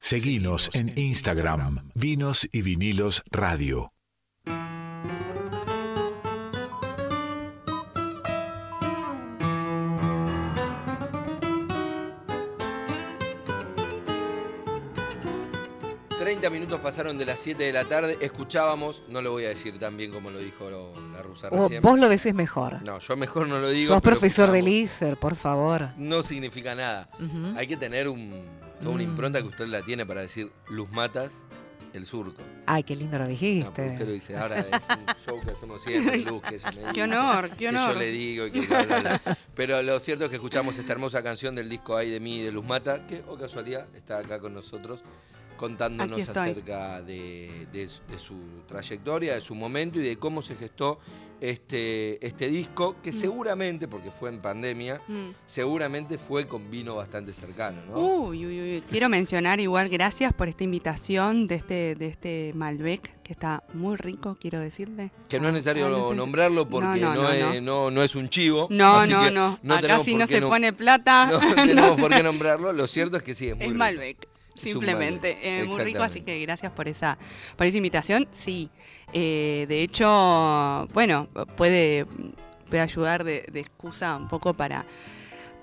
Seguinos 0.00 0.68
en 0.74 0.98
Instagram, 0.98 1.90
Vinos 1.94 2.48
y 2.50 2.62
Vinilos 2.62 3.22
Radio. 3.30 3.91
Pasaron 16.82 17.16
de 17.18 17.24
las 17.24 17.38
7 17.40 17.62
de 17.62 17.72
la 17.72 17.84
tarde. 17.84 18.18
Escuchábamos, 18.20 19.04
no 19.08 19.22
lo 19.22 19.30
voy 19.32 19.44
a 19.44 19.48
decir 19.50 19.78
tan 19.78 19.96
bien 19.96 20.10
como 20.12 20.30
lo 20.30 20.38
dijo 20.38 20.68
lo- 20.70 20.92
la 21.12 21.22
rusa 21.22 21.48
O 21.50 21.62
recién. 21.62 21.82
vos 21.82 21.98
lo 21.98 22.08
decís 22.08 22.34
mejor. 22.34 22.82
No, 22.82 22.98
yo 22.98 23.16
mejor 23.16 23.46
no 23.48 23.58
lo 23.58 23.70
digo. 23.70 23.88
Sos 23.94 24.02
profesor 24.02 24.50
de. 24.50 24.62
LISER, 24.62 25.16
por 25.16 25.34
favor. 25.36 25.88
No 25.96 26.22
significa 26.22 26.74
nada. 26.74 27.08
Hay 27.56 27.66
que 27.66 27.76
tener 27.76 28.08
un, 28.08 28.42
toda 28.80 28.94
una 28.94 29.04
Mm. 29.04 29.08
impronta 29.10 29.40
que 29.40 29.48
usted 29.48 29.66
la 29.66 29.82
tiene 29.82 30.04
para 30.06 30.20
decir 30.22 30.50
Luz 30.68 30.90
Matas, 30.90 31.44
el 31.92 32.06
surco. 32.06 32.42
Ay, 32.66 32.82
qué 32.84 32.96
lindo 32.96 33.18
lo 33.18 33.24
No, 33.24 33.30
dijiste. 33.30 33.64
porque 33.70 33.90
usted 33.90 34.06
lo 34.06 34.12
dice, 34.12 34.36
ahora 34.36 34.60
es 34.60 34.66
un 34.66 35.06
show 35.26 35.40
que 35.44 35.50
hacemos 35.50 35.82
siempre, 35.82 36.18
Luz, 36.20 36.42
que 36.42 36.54
ella 36.54 36.70
me 36.70 36.80
Qué 36.80 36.88
dice, 36.88 37.02
honor, 37.02 37.50
qué 37.50 37.56
que 37.56 37.68
honor. 37.68 37.92
yo 37.92 37.98
le 37.98 38.10
digo 38.10 38.46
y 38.46 38.50
que 38.50 38.60
bla, 38.66 38.82
bla, 38.84 39.00
bla. 39.00 39.20
Pero 39.54 39.82
lo 39.82 40.00
cierto 40.00 40.24
es 40.24 40.30
que 40.30 40.36
escuchamos 40.36 40.78
esta 40.78 40.92
hermosa 40.92 41.22
canción 41.22 41.54
del 41.54 41.68
disco 41.68 41.96
Ay 41.96 42.10
de 42.10 42.18
mí 42.20 42.40
de 42.40 42.50
Luz 42.50 42.64
Mata, 42.64 43.06
que, 43.06 43.22
o 43.28 43.36
casualidad, 43.36 43.86
está 43.94 44.18
acá 44.18 44.40
con 44.40 44.54
nosotros 44.54 45.02
contándonos 45.56 46.28
acerca 46.28 47.02
de, 47.02 47.66
de 47.72 47.88
su- 47.88 48.02
de 48.10 48.18
su 48.18 48.34
trayectoria, 48.66 49.34
de 49.34 49.40
su 49.40 49.54
momento 49.54 49.98
y 50.00 50.02
de 50.02 50.16
cómo 50.16 50.42
se 50.42 50.54
gestó 50.56 50.98
este, 51.40 52.24
este 52.24 52.48
disco, 52.48 52.94
que 53.02 53.10
Mm. 53.10 53.14
seguramente, 53.14 53.88
porque 53.88 54.12
fue 54.12 54.28
en 54.30 54.40
pandemia, 54.40 55.00
Mm. 55.08 55.30
seguramente 55.48 56.16
fue 56.16 56.46
con 56.46 56.70
vino 56.70 56.94
bastante 56.94 57.32
cercano, 57.32 57.82
¿no? 57.90 57.98
Uy, 57.98 58.46
uy, 58.46 58.60
uy. 58.60 58.84
Quiero 58.88 59.08
mencionar 59.08 59.58
igual, 59.58 59.88
gracias 59.88 60.32
por 60.32 60.46
esta 60.48 60.62
invitación 60.62 61.48
de 61.48 61.56
este, 61.56 61.94
de 61.96 62.06
este 62.06 62.52
Malbec, 62.54 63.20
que 63.24 63.32
está 63.32 63.64
muy 63.74 63.96
rico, 63.96 64.36
quiero 64.40 64.60
decirle. 64.60 65.10
Que 65.28 65.40
no 65.40 65.48
es 65.48 65.54
necesario 65.54 65.86
Ah, 65.86 65.90
no 65.90 66.08
sé- 66.10 66.14
nombrarlo 66.14 66.68
porque 66.68 67.00
no, 67.00 67.12
No, 67.12 67.14
no, 67.14 67.22
no, 67.24 67.30
es, 67.32 67.60
no- 67.62 67.90
no 67.90 68.02
es 68.04 68.14
un 68.14 68.28
chivo. 68.28 68.68
No, 68.70 69.04
no, 69.08 69.28
no. 69.32 69.58
Acá 69.74 69.98
si 69.98 70.14
no 70.14 70.28
se 70.28 70.40
pone 70.42 70.72
plata, 70.72 71.26
No 71.32 71.40
no 71.48 71.54
tenemos 71.56 71.98
por 72.00 72.14
qué 72.14 72.22
nombrarlo. 72.22 72.72
Lo 72.72 72.86
cierto 72.86 73.16
es 73.16 73.24
que 73.24 73.34
sí, 73.34 73.48
es 73.48 73.56
muy 73.56 73.64
es 73.64 73.72
rico. 73.72 73.78
Malbec. 73.78 74.28
Simplemente, 74.54 75.38
eh, 75.42 75.64
muy 75.64 75.80
rico, 75.82 76.02
así 76.02 76.20
que 76.20 76.38
gracias 76.40 76.72
por 76.72 76.88
esa, 76.88 77.18
por 77.56 77.66
esa 77.66 77.76
invitación. 77.76 78.28
Sí, 78.30 78.70
eh, 79.12 79.66
de 79.68 79.82
hecho, 79.82 80.88
bueno, 80.92 81.28
puede, 81.56 82.04
puede 82.68 82.82
ayudar 82.82 83.24
de, 83.24 83.46
de 83.52 83.60
excusa 83.60 84.16
un 84.16 84.28
poco 84.28 84.54
para, 84.54 84.84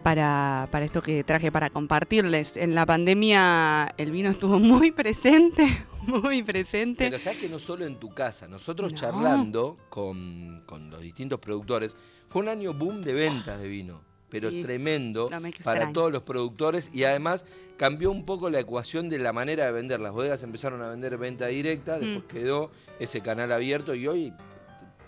para, 0.04 0.68
para 0.72 0.86
esto 0.86 1.02
que 1.02 1.24
traje 1.24 1.52
para 1.52 1.70
compartirles. 1.70 2.58
En 2.58 2.76
la 2.76 2.86
pandemia 2.86 3.94
el 3.98 4.12
vino 4.12 4.30
estuvo 4.30 4.60
muy 4.60 4.92
presente, 4.92 5.66
muy 6.08 6.44
presente. 6.44 7.06
Pero 7.10 7.20
sabes 7.22 7.40
que 7.40 7.50
no 7.50 7.60
solo 7.60 7.86
en 7.86 7.98
tu 7.98 8.10
casa, 8.14 8.48
nosotros 8.48 8.92
No. 8.94 8.98
charlando 8.98 9.76
con, 9.90 10.64
con 10.66 10.90
los 10.90 11.02
distintos 11.02 11.40
productores, 11.40 11.96
fue 12.28 12.42
un 12.44 12.50
año 12.50 12.74
boom 12.74 13.02
de 13.02 13.14
ventas 13.14 13.60
de 13.60 13.68
vino, 13.68 14.02
pero 14.30 14.50
Sí. 14.50 14.62
tremendo 14.62 15.30
No 15.32 15.42
para 15.64 15.92
todos 15.92 16.12
los 16.12 16.24
productores 16.24 16.92
y 16.94 17.04
además 17.04 17.46
cambió 17.78 18.12
un 18.12 18.24
poco 18.24 18.50
la 18.50 18.60
ecuación 18.60 19.10
de 19.10 19.20
la 19.20 19.34
manera 19.34 19.66
de 19.66 19.72
vender. 19.72 20.00
Las 20.00 20.12
bodegas 20.12 20.44
empezaron 20.44 20.82
a 20.82 20.90
vender 20.90 21.18
venta 21.18 21.48
directa, 21.48 21.98
después 22.00 22.24
Mm. 22.26 22.28
quedó 22.28 22.72
ese 23.00 23.22
canal 23.22 23.52
abierto 23.52 23.96
y 23.96 24.08
hoy 24.08 24.34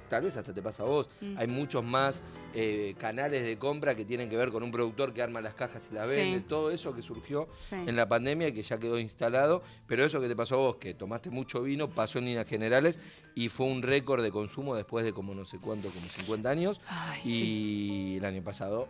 tal 0.09 0.23
vez 0.23 0.35
hasta 0.35 0.53
te 0.53 0.61
pasa 0.61 0.83
a 0.83 0.87
vos. 0.87 1.07
Mm. 1.21 1.37
Hay 1.37 1.47
muchos 1.47 1.83
más 1.85 2.21
eh, 2.53 2.95
canales 2.97 3.43
de 3.43 3.57
compra 3.57 3.95
que 3.95 4.03
tienen 4.03 4.27
que 4.29 4.35
ver 4.35 4.51
con 4.51 4.61
un 4.61 4.71
productor 4.71 5.13
que 5.13 5.21
arma 5.21 5.39
las 5.39 5.53
cajas 5.53 5.87
y 5.89 5.93
las 5.95 6.05
vende, 6.09 6.39
Sí. 6.39 6.45
todo 6.49 6.69
eso 6.69 6.93
que 6.93 7.01
surgió 7.01 7.47
Sí. 7.69 7.75
en 7.77 7.95
la 7.95 8.09
pandemia 8.09 8.49
y 8.49 8.51
que 8.51 8.61
ya 8.61 8.77
quedó 8.77 8.99
instalado, 8.99 9.63
pero 9.87 10.03
eso 10.03 10.19
que 10.19 10.27
te 10.27 10.35
pasó 10.35 10.55
a 10.55 10.57
vos, 10.57 10.75
que 10.75 10.93
tomaste 10.93 11.29
mucho 11.29 11.61
vino, 11.63 11.89
pasó 11.89 12.19
en 12.19 12.25
líneas 12.25 12.45
generales 12.49 12.99
y 13.35 13.47
fue 13.47 13.67
un 13.67 13.81
récord 13.81 14.21
de 14.21 14.31
consumo 14.31 14.75
después 14.75 15.05
de 15.05 15.13
como 15.13 15.33
no 15.33 15.45
sé 15.45 15.59
cuánto, 15.59 15.87
como 15.91 16.05
50 16.07 16.49
años, 16.49 16.81
Ay, 16.89 17.21
y 17.23 17.31
sí. 17.31 18.17
el 18.17 18.25
año 18.25 18.43
pasado 18.43 18.89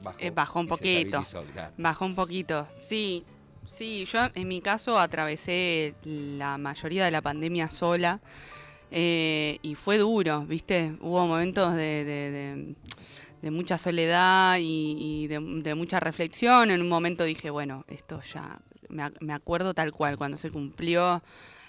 bajó. 0.00 0.18
Eh, 0.20 0.30
bajó 0.30 0.60
un 0.60 0.68
poquito. 0.68 1.22
claro. 1.52 1.72
Bajó 1.76 2.04
un 2.04 2.14
poquito, 2.14 2.66
sí. 2.72 3.24
Sí, 3.66 4.04
yo 4.04 4.28
en 4.34 4.46
mi 4.48 4.60
caso 4.60 4.98
atravesé 4.98 5.94
la 6.04 6.58
mayoría 6.58 7.06
de 7.06 7.10
la 7.10 7.22
pandemia 7.22 7.70
sola 7.70 8.20
eh, 8.90 9.58
y 9.62 9.74
fue 9.74 9.96
duro, 9.96 10.44
¿viste? 10.44 10.96
Hubo 11.00 11.26
momentos 11.26 11.72
de, 11.74 12.04
de- 12.04 12.30
de- 12.30 12.74
de 13.40 13.50
mucha 13.50 13.76
soledad 13.78 14.56
y, 14.58 14.96
y 15.24 15.26
de, 15.28 15.74
mucha 15.74 15.98
reflexión. 16.00 16.70
En 16.70 16.80
un 16.80 16.88
momento 16.88 17.24
dije, 17.24 17.50
bueno, 17.50 17.84
esto 17.88 18.20
ya, 18.22 18.58
me 18.88 19.32
acuerdo 19.34 19.74
tal 19.74 19.92
cual, 19.92 20.16
cuando 20.16 20.36
se 20.36 20.50
cumplió 20.50 21.22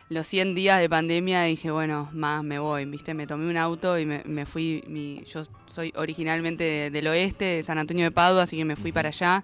los 0.10 0.28
100 0.28 0.54
días 0.56 0.80
de 0.80 0.90
pandemia, 0.90 1.44
dije, 1.44 1.72
bueno, 1.72 2.10
más 2.14 2.44
me 2.44 2.60
voy, 2.60 2.86
¿viste? 2.86 3.14
Me 3.14 3.26
tomé 3.28 3.50
un 3.50 3.58
auto 3.58 3.98
y 3.98 4.06
me, 4.06 4.22
me 4.26 4.46
fui, 4.46 4.84
mi, 4.88 5.24
yo 5.26 5.46
soy 5.70 5.92
originalmente 5.96 6.64
de- 6.64 6.90
del 6.92 7.08
oeste, 7.08 7.46
de 7.46 7.64
San 7.64 7.78
Antonio 7.80 8.06
de 8.06 8.12
Padua, 8.12 8.44
así 8.44 8.56
que 8.58 8.66
me 8.66 8.76
fui 8.76 8.92
para 8.92 9.10
allá. 9.10 9.44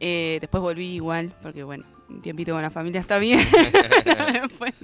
Eh, 0.00 0.38
después 0.40 0.60
volví 0.60 0.86
igual, 0.94 1.32
porque 1.42 1.62
bueno, 1.62 1.84
un 2.08 2.20
tiempito 2.20 2.52
con 2.52 2.60
la 2.62 2.70
familia 2.70 3.00
está 3.00 3.18
bien. 3.18 3.38
Después, 4.42 4.74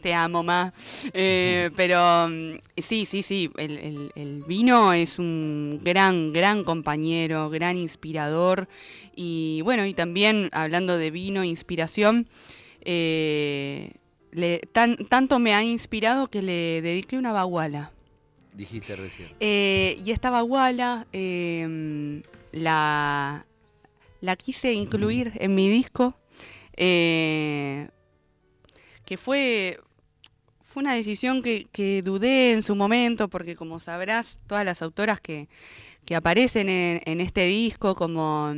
te 0.00 0.12
amo 0.14 0.42
más. 0.42 0.72
Eh, 1.14 1.70
pero 1.76 2.28
mm, 2.28 2.58
sí, 2.76 3.06
sí, 3.06 3.22
sí, 3.22 3.50
el, 3.56 3.78
el- 3.78 4.12
el 4.14 4.44
vino 4.46 4.92
es 4.92 5.18
un 5.18 5.80
gran, 5.82 6.32
gran 6.34 6.62
compañero, 6.64 7.48
gran 7.50 7.76
inspirador. 7.76 8.68
Y 9.16 9.62
bueno, 9.62 9.86
y 9.86 9.94
también 9.94 10.48
hablando 10.52 10.96
de 10.98 11.10
vino, 11.10 11.42
inspiración, 11.44 12.28
eh, 12.82 13.92
le- 14.32 14.60
tan- 14.72 14.96
tanto 15.08 15.38
me 15.38 15.54
ha 15.54 15.62
inspirado 15.62 16.26
que 16.26 16.42
le 16.42 16.82
dediqué 16.82 17.16
una 17.16 17.32
baguala. 17.32 17.92
Dijiste 18.54 18.96
recién. 18.96 19.28
Eh, 19.40 19.96
y 20.04 20.10
esta 20.10 20.28
baguala 20.30 21.06
eh, 21.12 22.20
la, 22.52 23.46
la 24.20 24.36
quise 24.36 24.72
incluir 24.74 25.32
en 25.36 25.54
mi 25.54 25.68
disco, 25.70 26.14
eh, 26.76 27.88
que 29.06 29.16
fue, 29.16 29.78
fue 30.64 30.82
una 30.82 30.94
decisión 30.94 31.42
que, 31.42 31.66
que 31.72 32.02
dudé 32.02 32.52
en 32.52 32.62
su 32.62 32.74
momento, 32.74 33.28
porque 33.28 33.56
como 33.56 33.80
sabrás, 33.80 34.38
todas 34.46 34.64
las 34.64 34.82
autoras 34.82 35.20
que, 35.20 35.48
que 36.04 36.14
aparecen 36.14 36.68
en, 36.68 37.00
en 37.04 37.20
este 37.20 37.46
disco, 37.46 37.94
como 37.94 38.52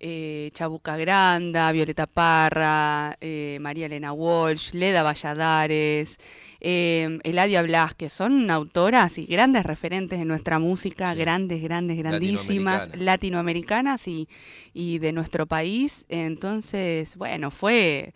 eh, 0.00 0.50
Chabuca 0.54 0.96
Granda, 0.96 1.70
Violeta 1.72 2.06
Parra, 2.06 3.16
eh, 3.20 3.58
María 3.60 3.86
Elena 3.86 4.12
Walsh, 4.12 4.72
Leda 4.72 5.02
Valladares, 5.02 6.18
eh, 6.60 7.18
Eladia 7.22 7.62
Blasquez, 7.62 8.12
son 8.12 8.50
autoras 8.50 9.18
y 9.18 9.26
grandes 9.26 9.64
referentes 9.64 10.18
de 10.18 10.24
nuestra 10.24 10.58
música, 10.58 11.12
Sí. 11.12 11.18
grandes, 11.18 11.62
grandes, 11.62 11.96
grandísimas, 11.98 12.88
Latinoamericanas. 12.88 13.06
latinoamericanas 13.06 14.08
y, 14.08 14.28
y 14.74 14.98
de 14.98 15.12
nuestro 15.12 15.46
país. 15.46 16.06
Entonces, 16.08 17.16
bueno, 17.16 17.50
fue, 17.50 18.12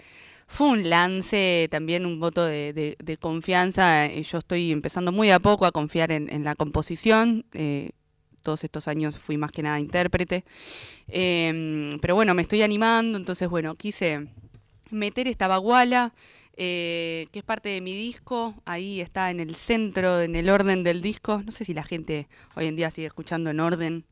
fue 0.47 0.69
un 0.69 0.89
lance, 0.91 1.69
también 1.71 2.07
un 2.07 2.19
voto 2.21 2.45
de, 2.45 2.73
de- 2.73 2.97
de 3.03 3.17
confianza. 3.17 4.07
Yo 4.09 4.39
estoy 4.39 4.73
empezando 4.73 5.13
muy 5.13 5.31
a 5.31 5.39
poco 5.39 5.67
a 5.67 5.73
confiar 5.73 6.11
en, 6.13 6.29
en 6.31 6.45
la 6.45 6.55
composición. 6.55 7.45
eh, 7.53 7.91
todos 8.43 8.65
estos 8.65 8.89
años 8.89 9.19
fui 9.19 9.37
más 9.37 9.53
que 9.53 9.63
nada 9.63 9.79
intérprete. 9.81 10.45
Eh, 11.09 11.97
pero 12.01 12.15
bueno, 12.15 12.35
me 12.35 12.43
estoy 12.43 12.63
animando, 12.63 13.19
entonces 13.19 13.49
bueno, 13.49 13.75
quise 13.75 14.27
meter 14.91 15.29
esta 15.29 15.49
baguala, 15.49 16.13
eh, 16.57 17.27
que 17.33 17.39
es 17.39 17.45
parte 17.45 17.69
de 17.71 17.81
mi 17.81 17.95
disco, 17.95 18.55
ahí 18.65 19.01
está 19.01 19.31
en 19.31 19.41
el 19.41 19.55
centro, 19.55 20.21
en 20.21 20.37
el 20.37 20.51
orden 20.51 20.83
del 20.85 21.01
disco. 21.01 21.43
No 21.45 21.53
sé 21.53 21.65
si 21.65 21.75
la 21.75 21.85
gente 21.85 22.29
hoy 22.55 22.67
en 22.67 22.77
día 22.77 22.91
sigue 22.91 23.07
escuchando 23.07 23.51
en 23.51 23.61
orden 23.61 24.05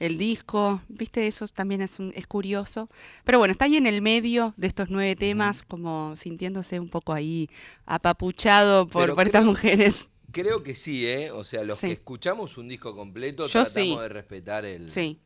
el 0.00 0.18
disco, 0.18 0.80
viste, 0.88 1.26
eso 1.28 1.46
también 1.48 1.80
es, 1.80 1.98
un- 2.00 2.12
es 2.16 2.26
curioso. 2.26 2.88
Pero 3.24 3.38
bueno, 3.38 3.52
está 3.52 3.66
ahí 3.66 3.76
en 3.76 3.86
el 3.86 4.02
medio 4.02 4.52
de 4.56 4.66
estos 4.66 4.88
nueve 4.90 5.14
temas, 5.14 5.62
como 5.62 6.16
sintiéndose 6.16 6.80
un 6.80 6.88
poco 6.88 7.12
ahí 7.12 7.48
apapuchado 7.86 8.86
por, 8.86 9.14
por 9.14 9.26
estas 9.26 9.44
mujeres. 9.44 10.08
Creo 10.34 10.62
que 10.62 10.74
sí, 10.74 11.06
¿eh? 11.06 11.30
O 11.30 11.44
sea, 11.44 11.62
los 11.64 11.78
Sí. 11.78 11.86
que 11.86 11.92
escuchamos 11.94 12.58
un 12.58 12.68
disco 12.68 12.94
completo 12.94 13.46
Yo 13.46 13.62
tratamos 13.64 13.74
sí. 13.96 14.02
de 14.02 14.08
respetar 14.08 14.64
el, 14.64 14.90
Sí. 14.92 15.18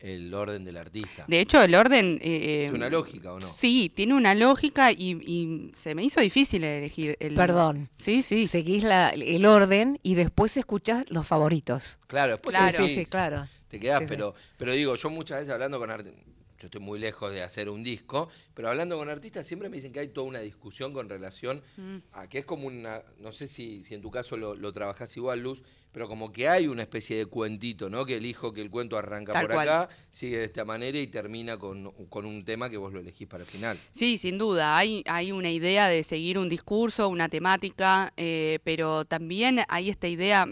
el 0.00 0.32
orden 0.34 0.64
del 0.64 0.76
artista. 0.76 1.24
De 1.28 1.40
hecho, 1.40 1.62
el 1.62 1.74
orden... 1.74 2.18
eh, 2.22 2.62
¿Tiene 2.70 2.74
una 2.76 2.90
lógica 2.90 3.32
o 3.32 3.38
no? 3.40 3.46
Sí, 3.46 3.92
tiene 3.94 4.14
una 4.14 4.34
lógica 4.34 4.90
y, 4.92 5.18
y 5.26 5.72
se 5.74 5.94
me 5.94 6.02
hizo 6.04 6.20
difícil 6.20 6.64
elegir 6.64 7.16
el... 7.20 7.34
Perdón. 7.34 7.88
Sí, 7.98 8.22
sí. 8.22 8.46
Seguís 8.46 8.82
la- 8.82 9.10
el 9.10 9.44
orden 9.46 9.98
y 10.02 10.14
después 10.14 10.56
escuchás 10.56 11.04
los 11.08 11.26
favoritos. 11.26 11.98
Claro, 12.06 12.32
después 12.32 12.56
Claro. 12.56 12.76
Sí, 12.76 12.88
sí, 12.88 12.94
sí, 13.00 13.06
claro. 13.06 13.46
te 13.68 13.78
quedás, 13.80 13.98
Sí, 14.00 14.04
sí. 14.04 14.08
pero, 14.08 14.34
pero 14.58 14.72
digo, 14.72 14.94
yo 14.96 15.10
muchas 15.10 15.38
veces 15.38 15.52
hablando 15.52 15.78
con 15.78 15.90
artistas, 15.90 16.22
yo 16.58 16.66
estoy 16.66 16.80
muy 16.80 16.98
lejos 16.98 17.32
de 17.32 17.42
hacer 17.42 17.68
un 17.68 17.82
disco, 17.82 18.28
pero 18.54 18.68
hablando 18.68 18.96
con 18.96 19.08
artistas 19.08 19.46
siempre 19.46 19.68
me 19.68 19.76
dicen 19.76 19.92
que 19.92 20.00
hay 20.00 20.08
toda 20.08 20.26
una 20.26 20.40
discusión 20.40 20.92
con 20.92 21.08
relación 21.08 21.62
Mm. 21.76 21.96
a 22.12 22.28
que 22.28 22.38
es 22.38 22.44
como 22.44 22.66
una, 22.66 23.02
no 23.18 23.32
sé 23.32 23.46
si, 23.46 23.84
si 23.84 23.94
en 23.94 24.00
tu 24.02 24.10
caso 24.10 24.36
lo, 24.36 24.54
lo 24.54 24.72
trabajás 24.72 25.16
igual, 25.16 25.40
Luz, 25.42 25.62
pero 25.92 26.08
como 26.08 26.30
que 26.30 26.46
hay 26.48 26.66
una 26.68 26.82
especie 26.82 27.16
de 27.16 27.26
cuentito, 27.26 27.88
¿no? 27.88 28.04
Que 28.04 28.16
elijo 28.16 28.52
que 28.52 28.60
el 28.60 28.70
cuento 28.70 28.98
arranca 28.98 29.32
Tal 29.32 29.46
por 29.46 29.54
cual. 29.54 29.68
acá, 29.68 29.88
sigue 30.10 30.36
de 30.38 30.44
esta 30.44 30.64
manera 30.66 30.98
y 30.98 31.06
termina 31.06 31.56
con, 31.58 31.90
con 32.10 32.26
un 32.26 32.44
tema 32.44 32.68
que 32.68 32.76
vos 32.76 32.92
lo 32.92 33.00
elegís 33.00 33.26
para 33.26 33.44
el 33.44 33.48
final. 33.48 33.78
Sí, 33.92 34.18
sin 34.18 34.36
duda. 34.36 34.76
Hay, 34.76 35.02
hay 35.06 35.32
una 35.32 35.50
idea 35.50 35.88
de 35.88 36.02
seguir 36.02 36.38
un 36.38 36.50
discurso, 36.50 37.08
una 37.08 37.30
temática, 37.30 38.12
eh, 38.18 38.58
pero 38.62 39.06
también 39.06 39.60
hay 39.68 39.88
esta 39.88 40.06
idea. 40.08 40.46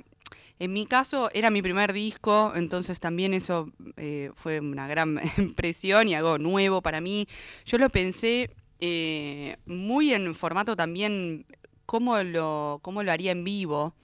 En 0.61 0.73
mi 0.73 0.87
caso 0.87 1.31
era 1.35 1.51
mi 1.51 1.63
primer 1.63 1.93
disco, 1.93 2.53
entonces 2.55 3.01
también 3.01 3.35
eso 3.35 3.71
eh, 3.97 4.31
fue 4.37 4.61
una 4.61 4.87
gran 4.87 5.21
impresión 5.39 6.09
y 6.09 6.15
algo 6.15 6.39
nuevo 6.39 6.81
para 6.83 7.01
mí. 7.01 7.27
Yo 7.65 7.79
lo 7.79 7.91
pensé 7.91 8.51
eh, 8.81 9.57
muy 9.67 10.15
en 10.15 10.35
formato 10.35 10.77
también 10.77 11.45
cómo 11.87 12.19
lo, 12.23 12.79
cómo 12.83 13.03
lo 13.03 13.13
haría 13.13 13.33
en 13.33 13.45
vivo. 13.45 13.95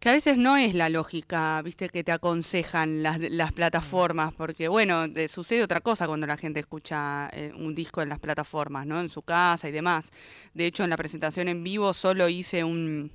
Que 0.00 0.08
a 0.08 0.12
veces 0.12 0.36
no 0.36 0.56
es 0.56 0.74
la 0.74 0.88
lógica, 0.88 1.62
viste, 1.62 1.88
que 1.88 2.02
te 2.02 2.10
aconsejan 2.10 3.04
las, 3.04 3.20
las 3.20 3.52
plataformas, 3.52 4.34
porque 4.34 4.66
bueno, 4.66 5.06
de- 5.06 5.28
sucede 5.28 5.62
otra 5.62 5.80
cosa 5.80 6.08
cuando 6.08 6.26
la 6.26 6.36
gente 6.36 6.58
escucha 6.58 7.30
eh, 7.32 7.52
un 7.54 7.72
disco 7.76 8.02
en 8.02 8.08
las 8.08 8.18
plataformas, 8.18 8.84
¿no? 8.84 9.00
En 9.00 9.08
su 9.08 9.22
casa 9.22 9.68
y 9.68 9.72
demás. 9.72 10.10
De 10.54 10.66
hecho, 10.66 10.82
en 10.82 10.90
la 10.90 10.96
presentación 10.96 11.46
en 11.46 11.62
vivo 11.62 11.94
solo 11.94 12.28
hice 12.28 12.64
un, 12.64 13.12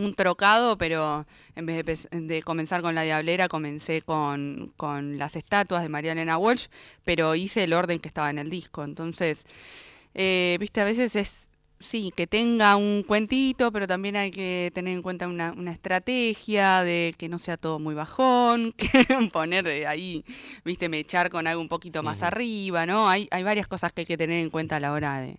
un 0.00 0.14
trocado, 0.14 0.78
pero 0.78 1.26
en 1.54 1.66
vez 1.66 2.08
de, 2.10 2.42
comenzar 2.42 2.82
con 2.82 2.94
la 2.94 3.02
Diablera, 3.02 3.48
comencé 3.48 4.02
con, 4.02 4.72
con 4.76 5.18
las 5.18 5.36
estatuas 5.36 5.82
de 5.82 5.88
María 5.88 6.12
Elena 6.12 6.38
Walsh, 6.38 6.66
pero 7.04 7.34
hice 7.34 7.64
el 7.64 7.72
orden 7.72 8.00
que 8.00 8.08
estaba 8.08 8.30
en 8.30 8.38
el 8.38 8.50
disco. 8.50 8.82
Entonces, 8.84 9.46
eh, 10.14 10.56
viste, 10.58 10.80
a 10.80 10.84
veces 10.84 11.16
es, 11.16 11.50
sí, 11.78 12.12
que 12.16 12.26
tenga 12.26 12.76
un 12.76 13.02
cuentito, 13.06 13.72
pero 13.72 13.86
también 13.86 14.16
hay 14.16 14.30
que 14.30 14.70
tener 14.74 14.94
en 14.94 15.02
cuenta 15.02 15.28
una, 15.28 15.52
una 15.52 15.72
estrategia 15.72 16.82
de 16.82 17.14
que 17.18 17.28
no 17.28 17.38
sea 17.38 17.56
todo 17.56 17.78
muy 17.78 17.94
bajón, 17.94 18.72
que 18.76 19.04
poner 19.32 19.64
de 19.64 19.86
ahí, 19.86 20.24
viste, 20.64 20.88
me 20.88 20.98
echar 20.98 21.30
con 21.30 21.46
algo 21.46 21.60
un 21.60 21.68
poquito 21.68 22.02
más 22.02 22.22
arriba, 22.22 22.86
¿no? 22.86 23.08
Hay, 23.08 23.28
hay 23.30 23.42
varias 23.42 23.68
cosas 23.68 23.92
que 23.92 24.02
hay 24.02 24.06
que 24.06 24.18
tener 24.18 24.40
en 24.40 24.50
cuenta 24.50 24.76
a 24.76 24.80
la 24.80 24.92
hora 24.92 25.20
de, 25.20 25.38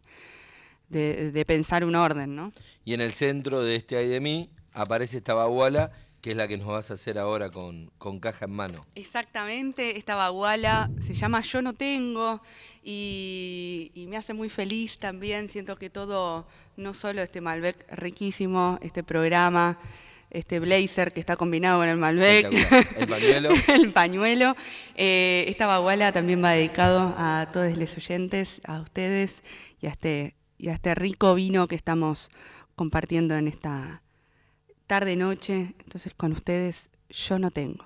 de, 0.92 1.32
de 1.32 1.46
pensar 1.46 1.84
un 1.84 1.96
orden, 1.96 2.36
¿no? 2.36 2.52
Y 2.86 2.94
en 2.94 3.02
el 3.02 3.12
centro 3.12 3.62
de 3.62 3.76
este 3.76 3.98
Ay 3.98 4.08
de 4.08 4.20
mí 4.20 4.50
aparece 4.74 5.18
esta 5.18 5.34
baguala, 5.34 5.92
que 6.22 6.32
es 6.32 6.38
la 6.38 6.48
que 6.48 6.58
nos 6.58 6.68
vas 6.68 6.92
a 6.92 6.94
hacer 6.94 7.18
ahora 7.18 7.50
con, 7.50 7.92
con 7.98 8.20
caja 8.20 8.46
en 8.46 8.52
mano. 8.52 8.86
Exactamente, 8.96 9.98
esta 9.98 10.16
baguala 10.16 10.92
se 11.00 11.14
llama 11.14 11.42
Yo 11.42 11.62
no 11.62 11.74
tengo 11.74 12.42
y, 12.84 13.92
y 13.96 14.06
me 14.08 14.18
hace 14.18 14.34
muy 14.34 14.50
feliz 14.50 15.00
también. 15.00 15.50
Siento 15.50 15.76
que 15.76 15.90
todo, 15.90 16.48
no 16.78 16.94
solo 16.94 17.22
este 17.22 17.42
Malbec 17.42 17.86
riquísimo, 17.92 18.78
este 18.82 19.04
programa, 19.04 19.80
este 20.30 20.60
blazer 20.60 21.12
que 21.12 21.20
está 21.20 21.36
combinado 21.36 21.80
con 21.80 21.88
el 21.88 21.98
Malbec. 21.98 22.52
El 22.98 23.08
pañuelo. 23.08 23.50
el 23.68 23.92
pañuelo. 23.92 24.56
eh, 24.96 25.46
esta 25.48 25.66
baguala 25.66 26.12
también 26.12 26.44
va 26.44 26.52
dedicado 26.52 27.16
a 27.18 27.48
todos 27.52 27.76
los 27.78 27.98
oyentes, 27.98 28.62
a 28.64 28.80
ustedes 28.80 29.44
y 29.82 29.88
a 29.88 29.90
este, 29.90 30.36
y 30.62 30.70
a 30.70 30.74
este 30.74 30.94
rico 30.94 31.34
vino 31.34 31.68
que 31.68 31.76
estamos 31.76 32.30
compartiendo 32.76 33.36
en 33.36 33.48
esta 33.48 34.04
tarde 34.86 35.16
noche. 35.16 35.74
Entonces 35.80 36.14
con 36.14 36.34
ustedes 36.34 36.92
yo 37.10 37.40
no 37.40 37.50
tengo. 37.50 37.84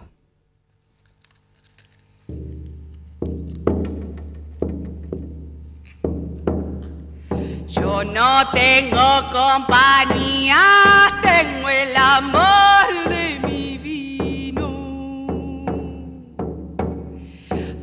Yo 7.67 8.03
no 8.03 8.49
tengo 8.51 9.29
compañía, 9.31 10.57
tengo 11.21 11.69
el 11.69 11.95
amor 11.95 13.07
de 13.07 13.39
mi 13.39 13.77
vino. 13.77 15.15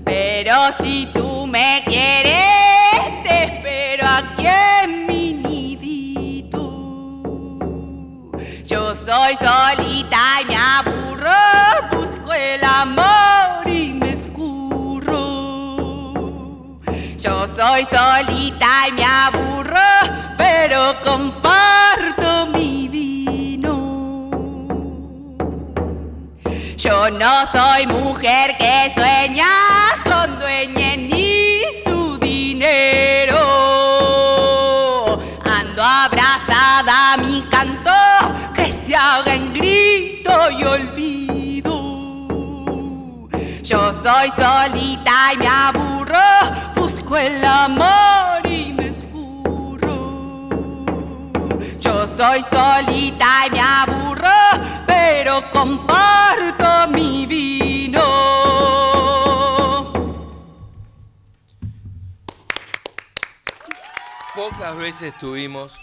Pero 0.05 0.55
si 0.79 1.09
tú 1.15 1.47
me 1.47 1.83
quieres, 1.87 2.52
soy 17.73 17.87
solita 17.87 18.89
y 18.89 18.93
me 18.93 19.05
aburro, 19.05 19.79
pero 20.37 20.95
comparto 21.03 22.47
mi 22.49 22.87
vino. 22.87 24.29
Yo 26.77 27.11
no 27.11 27.47
soy 27.47 27.87
mujer 27.87 28.59
que 28.59 28.93
sueña 28.95 29.47
con 30.05 30.39
dueña 30.39 30.97
ni 30.99 31.63
su 31.83 32.19
dinero. 32.19 33.39
Ando 35.43 35.83
abrazada 35.83 37.15
a 37.15 37.17
mi 37.17 37.41
canto 37.51 37.91
que 38.55 38.71
se 38.71 38.95
haga 38.95 39.35
en 39.35 39.55
grito 39.55 40.51
y 40.51 40.65
olvido. 40.65 41.23
Yo 43.63 43.91
soy 43.95 44.29
solita 44.31 45.33
y 45.33 45.37
me 45.39 45.49
aburro, 45.49 46.19
busco 46.75 47.17
el 47.17 47.43
soy 52.23 52.41
solita 52.43 53.47
y 53.49 53.51
me 53.51 53.61
aburro, 53.61 54.29
pero 54.87 55.43
comparto 55.51 56.89
mi 56.93 57.27
vino. 57.27 58.01
Pocas 64.37 64.77
veces 64.77 65.19
tuvimos 65.19 65.75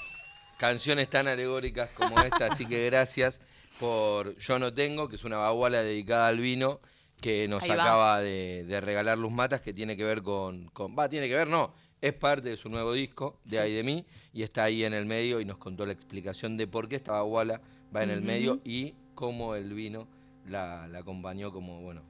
canciones 0.57 1.09
tan 1.09 1.27
alegóricas 1.27 1.89
como 1.89 2.17
esta, 2.21 2.45
así 2.47 2.65
que 2.65 2.85
gracias 2.85 3.41
por 3.77 4.37
Yo 4.37 4.59
No 4.59 4.73
Tengo, 4.73 5.09
que 5.09 5.17
es 5.17 5.25
una 5.25 5.37
baguala 5.37 5.83
dedicada 5.83 6.29
al 6.29 6.37
vino 6.39 6.79
que 7.21 7.49
nos 7.49 7.63
Ahí 7.63 7.71
acaba 7.71 8.21
de, 8.21 8.63
de 8.63 8.79
regalar 8.79 9.17
Luz 9.19 9.31
Matas, 9.33 9.59
que 9.59 9.73
tiene 9.73 9.97
que 9.97 10.05
ver 10.05 10.23
con, 10.23 10.69
con- 10.69 10.97
Va, 10.97 11.09
tiene 11.09 11.27
que 11.27 11.35
ver, 11.35 11.49
no, 11.49 11.73
es 12.01 12.13
parte 12.13 12.49
de 12.49 12.55
su 12.57 12.69
nuevo 12.69 12.93
disco, 12.93 13.37
de 13.45 13.59
Ay 13.59 13.73
de 13.73 13.83
mí, 13.83 14.05
y 14.33 14.43
está 14.43 14.63
ahí 14.63 14.83
en 14.83 14.93
el 14.93 15.05
medio 15.05 15.41
y 15.41 15.45
nos 15.45 15.57
contó 15.57 15.85
la 15.85 15.93
explicación 15.93 16.57
de 16.57 16.67
por 16.67 16.87
qué 16.87 16.95
esta 16.95 17.11
baguala 17.13 17.61
va 17.95 18.03
en 18.03 18.09
el 18.09 18.21
medio 18.21 18.59
y 18.63 18.93
cómo 19.15 19.55
el 19.55 19.73
vino 19.73 20.07
la, 20.47 20.87
la 20.87 20.99
acompañó 20.99 21.51
como, 21.51 21.81
bueno, 21.81 22.01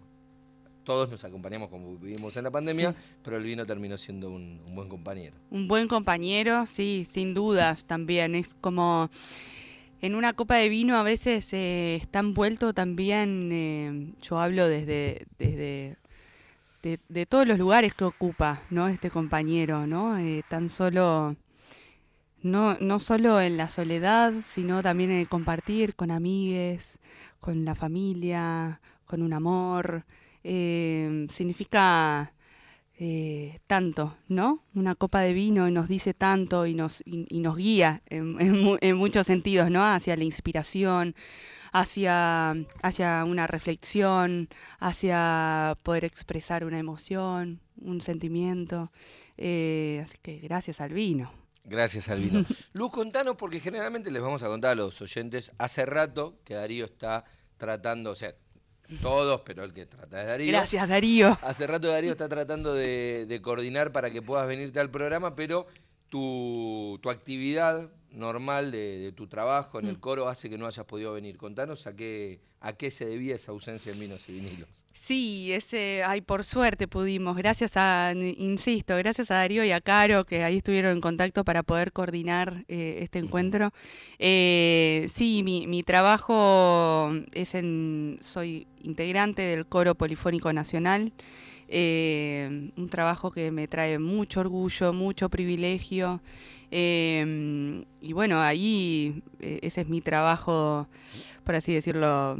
todos 0.84 1.10
nos 1.12 1.24
acompañamos 1.24 1.70
como 1.70 1.98
vivimos 1.98 2.36
en 2.38 2.44
la 2.46 2.52
pandemia, 2.52 2.96
pero 3.24 3.38
el 3.38 3.44
vino 3.44 3.66
terminó 3.66 3.98
siendo 3.98 4.30
un- 4.32 4.60
un 4.66 4.76
buen 4.76 4.90
compañero. 4.90 5.36
Un 5.52 5.68
buen 5.68 5.88
compañero, 5.88 6.66
sí, 6.66 7.06
sin 7.08 7.34
dudas 7.34 7.86
también. 7.86 8.34
Es 8.34 8.56
como 8.60 9.10
en 10.02 10.16
una 10.16 10.34
copa 10.34 10.56
de 10.56 10.70
vino 10.70 10.98
a 10.98 11.04
veces 11.04 11.52
eh, 11.54 11.96
está 12.02 12.20
envuelto 12.20 12.74
también, 12.74 13.50
eh, 13.52 14.14
yo 14.22 14.40
hablo 14.40 14.68
desde, 14.68 15.26
desde 15.38 15.98
de, 16.82 17.26
todos 17.26 17.48
los 17.48 17.60
lugares 17.60 17.94
que 17.94 18.06
ocupa, 18.06 18.64
¿no? 18.70 18.88
Este 18.88 19.10
compañero, 19.10 19.88
¿no? 19.88 20.18
Eh, 20.18 20.44
tan 20.48 20.70
solo, 20.70 21.36
no, 22.42 22.78
no 22.80 23.00
solo 23.00 23.42
en 23.42 23.58
la 23.58 23.70
soledad, 23.70 24.34
sino 24.44 24.82
también 24.82 25.12
en 25.12 25.20
el 25.20 25.30
compartir 25.30 25.96
con 25.96 26.12
amigues, 26.12 27.00
con 27.40 27.66
la 27.66 27.76
familia, 27.76 28.82
con 29.06 29.22
un 29.22 29.34
amor. 29.34 30.06
Eh, 30.44 31.28
significa 31.32 32.34
eh, 33.02 33.60
tanto, 33.66 34.18
¿no? 34.28 34.62
Una 34.76 34.94
copa 34.94 35.22
de 35.22 35.32
vino 35.32 35.70
nos 35.72 35.88
dice 35.88 36.14
tanto 36.14 36.66
y 36.68 36.76
nos, 36.76 37.02
y, 37.06 37.26
y 37.30 37.40
nos 37.40 37.56
guía 37.56 38.02
en, 38.08 38.36
en 38.42 38.62
mu- 38.62 38.78
en 38.82 38.98
muchos 38.98 39.26
sentidos, 39.26 39.72
¿no? 39.72 39.86
Hacia 39.86 40.18
la 40.18 40.26
inspiración, 40.26 41.16
hacia, 41.72 42.52
hacia 42.82 43.24
una 43.24 43.48
reflexión, 43.48 44.50
hacia 44.80 45.76
poder 45.84 46.04
expresar 46.06 46.66
una 46.66 46.78
emoción, 46.80 47.62
un 47.82 48.02
sentimiento. 48.02 48.92
Eh, 49.38 50.02
así 50.04 50.18
que 50.22 50.40
gracias 50.40 50.82
al 50.82 50.92
vino. 50.94 51.32
Gracias 51.64 52.10
al 52.10 52.20
vino. 52.20 52.44
Luz, 52.74 52.92
contanos, 52.92 53.36
porque 53.38 53.60
generalmente 53.60 54.12
les 54.12 54.22
vamos 54.22 54.44
a 54.44 54.48
contar 54.48 54.72
a 54.72 54.76
los 54.76 55.00
oyentes, 55.02 55.52
hace 55.58 55.86
rato 55.86 56.40
que 56.44 56.56
Darío 56.56 56.86
está 56.86 57.24
tratando, 57.58 58.12
o 58.12 58.16
sea, 58.16 58.34
todos, 59.02 59.42
pero 59.42 59.64
el 59.64 59.74
que 59.74 59.86
trata 59.86 60.22
es 60.22 60.28
Darío. 60.28 60.52
Gracias, 60.52 60.88
Darío. 60.88 61.38
Hace 61.42 61.68
rato 61.68 61.88
Darío 61.88 62.12
está 62.12 62.28
tratando 62.28 62.74
de, 62.74 63.26
de 63.28 63.42
coordinar 63.42 63.92
para 63.92 64.12
que 64.12 64.22
puedas 64.22 64.48
venirte 64.48 64.80
al 64.80 64.90
programa, 64.90 65.36
pero 65.36 65.68
tu, 66.10 67.00
tu 67.02 67.10
actividad 67.10 67.90
normal 68.12 68.72
de, 68.72 69.00
de 69.00 69.12
tu 69.12 69.28
trabajo 69.28 69.80
en 69.80 69.88
el 69.88 70.00
coro 70.00 70.28
hace 70.28 70.50
que 70.50 70.58
no 70.58 70.68
hayas 70.68 70.86
podido 70.86 71.14
venir. 71.14 71.38
Contanos 71.38 71.88
a 71.88 71.96
qué, 71.96 72.40
a 72.60 72.74
qué 72.74 72.92
se 72.92 73.06
debía 73.06 73.36
esa 73.36 73.52
ausencia 73.52 73.92
en 73.92 74.00
vinos 74.00 74.28
y 74.30 74.34
vinilos. 74.34 74.68
Sí, 74.92 75.54
ese, 75.54 76.04
ay, 76.06 76.20
por 76.20 76.44
suerte 76.44 76.88
pudimos, 76.88 77.38
gracias 77.38 77.78
a, 77.78 78.12
insisto, 78.14 78.98
gracias 78.98 79.32
a 79.32 79.36
Darío 79.36 79.64
y 79.64 79.72
a 79.72 79.80
Caro, 79.80 80.26
que 80.26 80.44
ahí 80.44 80.58
estuvieron 80.58 80.92
en 80.92 81.00
contacto 81.00 81.46
para 81.46 81.64
poder 81.64 81.94
coordinar 81.94 82.66
eh, 82.68 83.00
este 83.02 83.20
encuentro. 83.20 83.72
Eh, 84.18 85.06
sí, 85.08 85.42
mi, 85.44 85.68
mi 85.68 85.84
trabajo 85.84 87.12
es 87.34 87.56
en, 87.56 88.20
soy 88.22 88.68
integrante 88.82 89.44
del 89.44 89.68
Coro 89.68 89.96
Polifónico 89.96 90.52
Nacional, 90.52 91.14
eh, 91.70 92.72
un 92.76 92.90
trabajo 92.90 93.32
que 93.32 93.52
me 93.52 93.68
trae 93.68 94.00
mucho 94.00 94.40
orgullo, 94.42 94.92
mucho 94.94 95.30
privilegio. 95.30 96.20
eh, 96.72 97.84
y 98.02 98.14
bueno, 98.14 98.40
ahí 98.42 99.22
eh, 99.40 99.60
ese 99.62 99.82
es 99.82 99.88
mi 99.88 100.02
trabajo, 100.02 100.88
por 101.44 101.56
así 101.56 101.74
decirlo, 101.74 102.38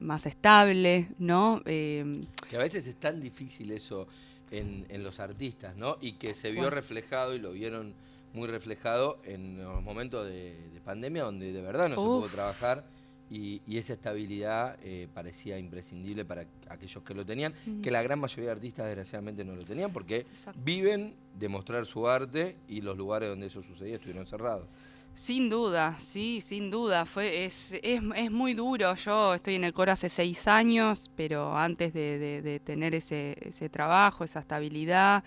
más 0.00 0.26
estable, 0.26 1.08
¿no? 1.18 1.62
Eh, 1.64 2.24
Que 2.48 2.56
a 2.56 2.60
veces 2.60 2.86
es 2.86 2.96
tan 2.96 3.20
difícil 3.20 3.70
eso. 3.72 4.06
en, 4.52 4.84
en 4.88 5.04
los 5.04 5.20
artistas, 5.20 5.76
¿no? 5.76 5.96
Y 6.00 6.12
que 6.14 6.34
se 6.34 6.50
vio 6.50 6.70
reflejado 6.70 7.36
y 7.36 7.38
lo 7.38 7.52
vieron 7.52 7.94
muy 8.34 8.48
reflejado 8.48 9.20
en 9.24 9.62
los 9.62 9.80
momentos 9.80 10.26
de, 10.26 10.56
de 10.74 10.80
pandemia 10.84 11.22
donde 11.22 11.52
de 11.52 11.62
verdad 11.62 11.84
no 11.88 11.94
se 11.94 12.00
pudo 12.00 12.28
trabajar 12.28 12.84
y, 13.30 13.62
y 13.66 13.78
esa 13.78 13.92
estabilidad 13.92 14.76
eh, 14.82 15.06
parecía 15.14 15.56
imprescindible 15.58 16.24
para 16.24 16.46
aquellos 16.68 17.02
que 17.04 17.14
lo 17.14 17.24
tenían, 17.24 17.54
que 17.82 17.90
la 17.90 18.02
gran 18.02 18.18
mayoría 18.18 18.46
de 18.46 18.52
artistas 18.52 18.86
desgraciadamente 18.86 19.44
no 19.44 19.54
lo 19.54 19.64
tenían 19.64 19.92
porque 19.92 20.18
Exacto. 20.18 20.60
viven 20.64 21.14
de 21.38 21.48
mostrar 21.48 21.86
su 21.86 22.08
arte 22.08 22.56
y 22.68 22.80
los 22.80 22.96
lugares 22.96 23.28
donde 23.28 23.46
eso 23.46 23.62
sucedía 23.62 23.94
estuvieron 23.94 24.26
cerrados. 24.26 24.66
Sin 25.14 25.48
duda, 25.50 25.96
sí, 25.98 26.40
sin 26.40 26.70
duda. 26.70 27.04
Fue, 27.04 27.44
es, 27.44 27.72
es, 27.82 28.00
es 28.16 28.30
muy 28.30 28.54
duro. 28.54 28.94
Yo 28.94 29.34
estoy 29.34 29.56
en 29.56 29.64
el 29.64 29.72
coro 29.72 29.92
hace 29.92 30.08
seis 30.08 30.46
años, 30.46 31.10
pero 31.16 31.56
antes 31.56 31.92
de, 31.92 32.18
de- 32.18 32.42
de 32.42 32.60
tener 32.60 32.94
ese, 32.94 33.36
ese 33.40 33.68
trabajo, 33.68 34.24
esa 34.24 34.38
estabilidad, 34.40 35.22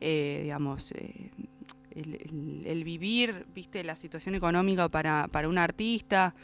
eh, 0.00 0.40
digamos, 0.42 0.90
eh, 0.92 1.30
el, 1.94 2.14
el- 2.16 2.62
el 2.66 2.84
vivir, 2.84 3.46
viste, 3.54 3.82
la 3.84 3.96
situación 3.96 4.34
económica 4.34 4.88
para, 4.88 5.28
para 5.30 5.48
un 5.48 5.56
artista 5.58 6.34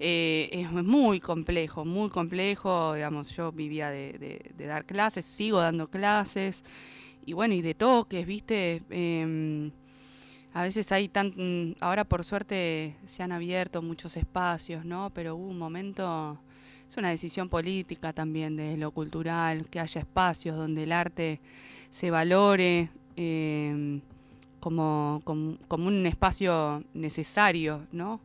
eh, 0.00 0.48
es 0.52 0.70
muy 0.72 1.20
complejo, 1.20 1.84
muy 1.84 2.08
complejo. 2.08 2.94
Digamos, 2.94 3.34
yo 3.34 3.52
vivía 3.52 3.90
de, 3.90 4.52
dar 4.58 4.84
clases, 4.84 5.24
sigo 5.24 5.60
dando 5.60 5.88
clases, 5.88 6.64
y 7.26 7.32
bueno, 7.32 7.54
y 7.54 7.62
de 7.62 7.74
toques, 7.74 8.26
viste. 8.26 8.82
Em, 8.90 9.70
a 10.54 10.62
veces 10.62 10.90
hay 10.92 11.08
tan... 11.08 11.76
Ahora 11.80 12.04
por 12.04 12.24
suerte 12.24 12.96
se 13.06 13.22
han 13.22 13.32
abierto 13.32 13.82
muchos 13.82 14.16
espacios, 14.16 14.84
¿no? 14.84 15.10
Pero 15.10 15.36
hubo 15.36 15.48
un 15.48 15.58
momento... 15.58 16.38
Es 16.88 16.96
una 16.96 17.10
decisión 17.10 17.50
política 17.50 18.14
también 18.14 18.56
de 18.56 18.78
lo 18.78 18.92
cultural, 18.92 19.66
que 19.68 19.78
haya 19.78 20.00
espacios 20.00 20.56
donde 20.56 20.84
el 20.84 20.92
arte 20.92 21.38
se 21.90 22.10
valore 22.10 22.88
eh, 23.14 24.00
como, 24.58 25.20
como, 25.24 25.58
como 25.68 25.88
un 25.88 26.06
espacio 26.06 26.82
necesario, 26.94 27.86
¿no? 27.92 28.20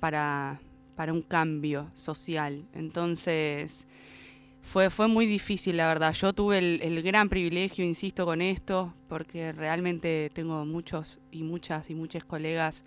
Para, 0.00 0.58
para 0.94 1.12
un 1.12 1.22
cambio 1.22 1.90
social. 1.94 2.64
Entonces, 2.72 3.86
fue, 4.62 4.90
fue 4.90 5.08
muy 5.08 5.26
difícil, 5.26 5.76
la 5.76 5.86
verdad. 5.88 6.12
Yo 6.14 6.32
tuve 6.32 6.58
el, 6.58 6.80
el 6.82 7.02
gran 7.02 7.28
privilegio, 7.28 7.84
insisto 7.84 8.24
con 8.24 8.40
esto, 8.40 8.94
porque 9.08 9.52
realmente 9.52 10.30
tengo 10.32 10.64
muchos 10.64 11.18
y 11.30 11.42
muchas 11.42 11.90
y 11.90 11.94
muchos 11.94 12.24
colegas 12.24 12.82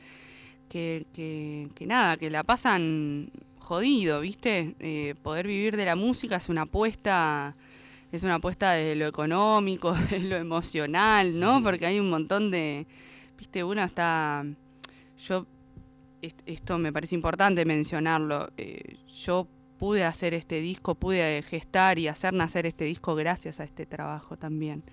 que, 0.69 1.05
que, 1.13 1.69
que 1.75 1.85
nada, 1.85 2.17
que 2.17 2.29
la 2.29 2.43
pasan 2.43 3.29
jodido, 3.59 4.21
¿viste? 4.21 4.75
Eh, 4.79 5.15
poder 5.21 5.47
vivir 5.47 5.77
de 5.77 5.85
la 5.85 5.95
música 5.95 6.37
es 6.37 6.49
una 6.49 6.63
apuesta, 6.63 7.55
es 8.11 8.23
una 8.23 8.35
apuesta 8.35 8.71
de 8.71 8.95
lo 8.95 9.07
económico, 9.07 9.93
de 10.09 10.19
lo 10.19 10.35
emocional, 10.37 11.39
¿no? 11.39 11.61
Porque 11.61 11.85
hay 11.85 11.99
un 11.99 12.09
montón 12.09 12.49
de, 12.51 12.85
¿viste? 13.37 13.63
Uno 13.63 13.83
está, 13.83 14.45
yo, 15.19 15.45
esto 16.21 16.77
me 16.77 16.91
parece 16.91 17.15
importante 17.15 17.65
mencionarlo, 17.65 18.49
eh, 18.57 18.97
yo 19.07 19.47
pude 19.77 20.03
hacer 20.03 20.33
este 20.33 20.59
disco, 20.59 20.95
pude 20.95 21.41
gestar 21.43 21.99
y 21.99 22.07
hacer 22.07 22.33
nacer 22.33 22.65
este 22.65 22.85
disco 22.85 23.15
gracias 23.15 23.59
a 23.59 23.63
este 23.63 23.85
trabajo 23.85 24.37
también. 24.37 24.83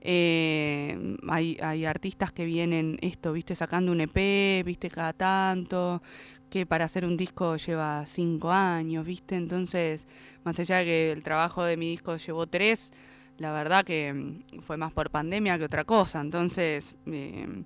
Eh, 0.00 1.16
hay, 1.28 1.58
hay 1.62 1.84
artistas 1.84 2.32
que 2.32 2.44
vienen 2.44 2.98
esto, 3.02 3.32
viste, 3.32 3.54
sacando 3.54 3.92
un 3.92 4.00
EP, 4.00 4.64
viste, 4.64 4.88
cada 4.90 5.12
tanto, 5.12 6.02
que 6.48 6.66
para 6.66 6.86
hacer 6.86 7.04
un 7.04 7.16
disco 7.16 7.56
lleva 7.56 8.04
cinco 8.06 8.50
años, 8.50 9.04
viste, 9.04 9.36
entonces, 9.36 10.08
más 10.44 10.58
allá 10.58 10.78
de 10.78 10.84
que 10.84 11.12
el 11.12 11.22
trabajo 11.22 11.62
de 11.64 11.76
mi 11.76 11.90
disco 11.90 12.16
llevó 12.16 12.46
tres, 12.46 12.92
la 13.36 13.52
verdad 13.52 13.84
que 13.84 14.42
fue 14.60 14.76
más 14.76 14.92
por 14.92 15.10
pandemia 15.10 15.58
que 15.58 15.64
otra 15.64 15.84
cosa, 15.84 16.20
entonces... 16.20 16.96
eh, 17.06 17.64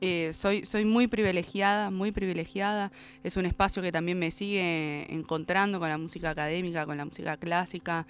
eh, 0.00 0.32
soy, 0.32 0.64
soy 0.64 0.84
muy 0.84 1.06
privilegiada, 1.06 1.90
muy 1.90 2.12
privilegiada. 2.12 2.92
Es 3.22 3.36
un 3.36 3.46
espacio 3.46 3.82
que 3.82 3.92
también 3.92 4.18
me 4.18 4.30
sigue 4.30 5.12
encontrando 5.12 5.80
con 5.80 5.88
la 5.88 5.98
música 5.98 6.30
académica, 6.30 6.84
con 6.84 6.98
la 6.98 7.04
música 7.04 7.36
clásica 7.36 8.06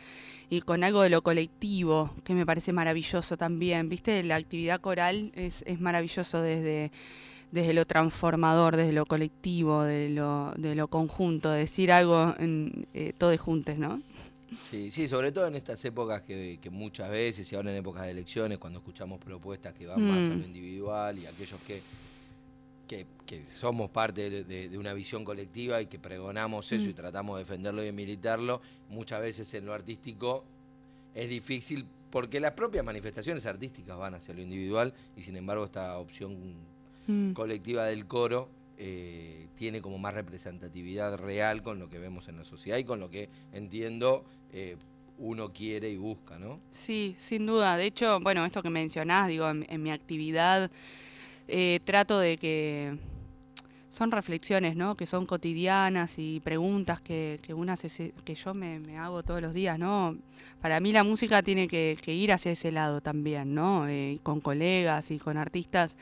y 0.50 0.60
con 0.60 0.82
algo 0.82 1.02
de 1.02 1.10
lo 1.10 1.22
colectivo, 1.22 2.12
que 2.24 2.34
me 2.34 2.46
parece 2.46 2.72
maravilloso 2.72 3.36
también. 3.36 3.88
¿Viste? 3.88 4.22
La 4.24 4.36
actividad 4.36 4.80
coral 4.80 5.30
es, 5.34 5.62
es 5.66 5.80
maravilloso 5.80 6.42
desde, 6.42 6.90
desde 7.52 7.72
lo 7.72 7.84
transformador, 7.84 8.76
desde 8.76 8.92
lo 8.92 9.06
colectivo, 9.06 9.84
de 9.84 10.08
lo, 10.08 10.52
de 10.56 10.74
lo 10.74 10.88
conjunto, 10.88 11.52
decir 11.52 11.92
algo 11.92 12.34
en, 12.38 12.88
eh, 12.94 13.12
todos 13.16 13.40
juntos, 13.40 13.78
¿no? 13.78 14.02
Sí, 14.70 14.90
sí, 14.90 15.08
sobre 15.08 15.32
todo 15.32 15.46
en 15.46 15.54
estas 15.56 15.84
épocas 15.84 16.22
que, 16.22 16.58
que 16.60 16.70
muchas 16.70 17.10
veces, 17.10 17.50
y 17.50 17.56
ahora 17.56 17.70
en 17.70 17.76
épocas 17.78 18.02
de 18.04 18.10
elecciones, 18.10 18.58
cuando 18.58 18.78
escuchamos 18.80 19.18
propuestas 19.20 19.74
que 19.74 19.86
van 19.86 20.06
más 20.06 20.18
a 20.18 20.34
Mm. 20.34 20.38
lo 20.40 20.44
individual 20.46 21.18
y 21.18 21.26
aquellos 21.26 21.60
que, 21.66 21.80
que, 22.88 23.06
que 23.26 23.42
somos 23.58 23.90
parte 23.90 24.28
de, 24.30 24.44
de- 24.44 24.68
de 24.68 24.78
una 24.78 24.92
visión 24.92 25.24
colectiva 25.24 25.80
y 25.80 25.86
que 25.86 25.98
pregonamos 25.98 26.70
eso 26.70 26.84
Mm. 26.86 26.90
y 26.90 26.92
tratamos 26.94 27.36
de 27.38 27.44
defenderlo 27.44 27.82
y 27.82 27.86
de 27.86 27.92
militarlo, 27.92 28.60
muchas 28.90 29.20
veces 29.22 29.52
en 29.54 29.66
lo 29.66 29.72
artístico 29.72 30.44
es 31.14 31.28
difícil 31.28 31.86
porque 32.10 32.38
las 32.40 32.52
propias 32.52 32.84
manifestaciones 32.84 33.44
artísticas 33.46 33.96
van 33.96 34.14
hacia 34.14 34.34
lo 34.34 34.42
individual 34.42 34.92
y 35.16 35.22
sin 35.22 35.36
embargo 35.36 35.64
esta 35.64 35.98
opción 35.98 36.36
Mm. 37.06 37.32
colectiva 37.32 37.84
del 37.84 38.06
coro 38.06 38.48
eh, 38.78 39.46
tiene 39.58 39.80
como 39.82 39.98
más 39.98 40.14
representatividad 40.14 41.16
real 41.18 41.62
con 41.62 41.78
lo 41.78 41.88
que 41.90 41.98
vemos 41.98 42.28
en 42.28 42.36
la 42.38 42.44
sociedad 42.44 42.78
y 42.78 42.84
con 42.84 42.98
lo 42.98 43.08
que 43.10 43.28
entiendo 43.52 44.24
eh, 44.54 44.76
uno 45.18 45.52
quiere 45.52 45.90
y 45.90 45.96
busca, 45.96 46.38
¿no? 46.38 46.58
Sí, 46.70 47.14
sin 47.18 47.44
duda. 47.46 47.76
De 47.76 47.86
hecho, 47.86 48.18
bueno, 48.20 48.44
esto 48.44 48.62
que 48.62 48.70
mencionás, 48.70 49.28
digo, 49.28 49.48
en, 49.50 49.66
en 49.68 49.82
mi 49.82 49.90
actividad 49.90 50.70
eh, 51.48 51.80
trato 51.84 52.18
de 52.18 52.36
que 52.38 52.96
son 53.90 54.10
reflexiones, 54.10 54.74
¿no? 54.74 54.96
Que 54.96 55.06
son 55.06 55.24
cotidianas 55.24 56.18
y 56.18 56.40
preguntas 56.40 57.00
que, 57.00 57.38
una 57.54 57.76
se- 57.76 58.12
que 58.24 58.34
yo 58.34 58.52
me, 58.54 58.98
hago 58.98 59.22
todos 59.22 59.40
los 59.40 59.54
días, 59.54 59.78
¿no? 59.78 60.16
Para 60.60 60.80
mí 60.80 60.90
la 60.92 61.04
música 61.04 61.42
tiene 61.42 61.68
que, 61.68 61.96
que 62.02 62.12
ir 62.12 62.32
hacia 62.32 62.50
ese 62.52 62.72
lado 62.72 63.00
también, 63.00 63.54
¿no? 63.54 63.86
Eh, 63.88 64.18
con 64.24 64.40
colegas 64.40 65.10
y 65.12 65.18
con 65.18 65.36
artistas 65.36 65.94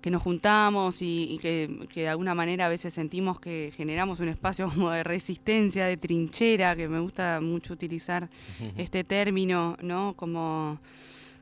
que 0.00 0.10
nos 0.10 0.22
juntamos 0.22 1.02
y, 1.02 1.26
y 1.30 1.38
que, 1.38 1.86
que 1.92 2.02
de 2.02 2.08
alguna 2.08 2.34
manera 2.34 2.66
a 2.66 2.68
veces 2.68 2.94
sentimos 2.94 3.38
que 3.38 3.72
generamos 3.76 4.20
un 4.20 4.28
espacio 4.28 4.68
como 4.74 4.90
de 4.90 5.04
resistencia, 5.04 5.86
de 5.86 5.96
trinchera, 5.96 6.74
que 6.76 6.88
me 6.88 7.00
gusta 7.00 7.40
mucho 7.40 7.74
utilizar 7.74 8.28
este 8.76 9.04
término, 9.04 9.76
¿no? 9.82 10.14
Como 10.16 10.78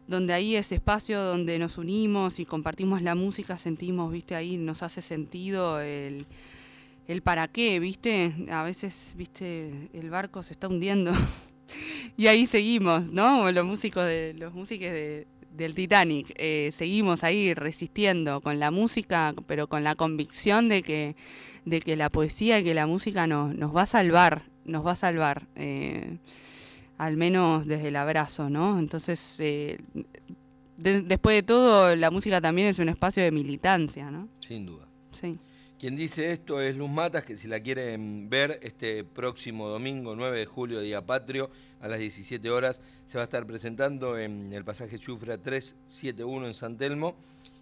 donde 0.09 0.33
ahí 0.33 0.57
ese 0.57 0.77
espacio 0.77 1.23
donde 1.23 1.59
nos 1.59 1.77
unimos 1.77 2.38
y 2.40 2.47
compartimos 2.47 3.03
la 3.03 3.14
música, 3.14 3.59
sentimos, 3.59 4.11
viste, 4.11 4.35
ahí 4.35 4.57
nos 4.57 4.83
hace 4.83 5.03
sentido 5.03 5.81
el, 5.81 6.25
el 7.07 7.21
para 7.21 7.47
qué, 7.47 7.79
viste, 7.79 8.35
a 8.51 8.62
veces, 8.62 9.14
viste, 9.18 9.90
el 9.92 10.09
barco 10.09 10.42
se 10.42 10.55
está 10.55 10.66
hundiendo 10.66 11.12
y 12.16 12.27
ahí 12.27 12.47
seguimos, 12.47 13.07
¿no? 13.12 13.53
Los 13.53 13.66
músicos 13.66 14.07
de, 14.07 14.35
los 14.38 14.55
músicos 14.55 14.90
de, 14.90 15.27
del 15.59 15.75
Titanic, 15.75 16.33
eh, 16.37 16.71
seguimos 16.73 17.23
ahí 17.25 17.53
resistiendo 17.53 18.40
con 18.40 18.59
la 18.59 18.71
música, 18.71 19.35
pero 19.47 19.66
con 19.66 19.85
la 19.85 19.94
convicción 19.94 20.68
de 20.71 20.83
que, 20.83 21.16
de 21.66 21.81
que 21.81 21.97
la 21.97 22.09
poesía 22.09 22.59
y 22.61 22.64
que 22.64 22.73
la 22.75 22.87
música 22.87 23.27
nos, 23.27 23.55
nos 23.55 23.75
va 23.77 23.83
a 23.83 23.87
salvar, 23.87 24.44
nos 24.64 24.87
va 24.87 24.92
a 24.92 24.97
salvar. 24.97 25.47
eh, 25.57 26.16
al 26.97 27.16
menos 27.16 27.66
desde 27.66 27.88
el 27.88 27.97
abrazo, 27.97 28.51
¿no? 28.51 28.77
Entonces, 28.81 29.37
eh, 29.38 29.79
de- 30.79 31.03
después 31.03 31.37
de 31.37 31.42
todo, 31.44 31.94
la 31.94 32.11
música 32.11 32.40
también 32.40 32.66
es 32.66 32.79
un 32.81 32.88
espacio 32.88 33.23
de 33.23 33.31
militancia, 33.31 34.11
¿no? 34.11 34.29
Sin 34.40 34.66
duda. 34.66 34.87
Sí. 35.12 35.38
Quien 35.79 35.95
dice 35.95 36.33
esto 36.33 36.61
es 36.61 36.75
Luz 36.75 36.91
Matas, 36.91 37.23
que 37.23 37.37
si 37.37 37.47
la 37.47 37.61
quieren 37.61 38.29
ver 38.29 38.59
este 38.64 39.05
próximo 39.05 39.69
domingo 39.69 40.17
9 40.17 40.37
de 40.37 40.45
julio, 40.45 40.81
Día 40.81 41.07
Patrio, 41.07 41.51
a 41.81 41.87
las 41.87 42.01
17 42.01 42.51
horas, 42.51 42.81
se 43.07 43.17
va 43.17 43.23
a 43.23 43.25
estar 43.25 43.47
presentando 43.47 44.19
en 44.19 44.53
el 44.53 44.64
pasaje 44.64 44.99
Chufra 44.99 45.38
371 45.38 46.49
en 46.49 46.55
San 46.55 46.77
Telmo, 46.77 47.14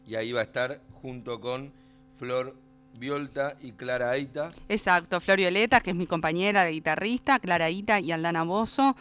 y 0.06 0.14
ahí 0.14 0.32
va 0.32 0.40
a 0.40 0.44
estar 0.44 0.80
junto 1.02 1.42
con 1.42 1.74
Flor 2.18 2.56
Violta 2.98 3.56
y 3.62 3.72
Clara 3.72 4.10
Aita. 4.10 4.50
Exacto, 4.68 5.20
Flor 5.20 5.38
Violeta, 5.38 5.80
que 5.80 5.90
es 5.90 5.96
mi 5.96 6.06
compañera 6.06 6.64
de 6.64 6.72
guitarrista, 6.72 7.38
Clara 7.38 7.70
Ita 7.70 8.00
y 8.00 8.12
Aldana 8.12 8.42
Bozo. 8.42 8.96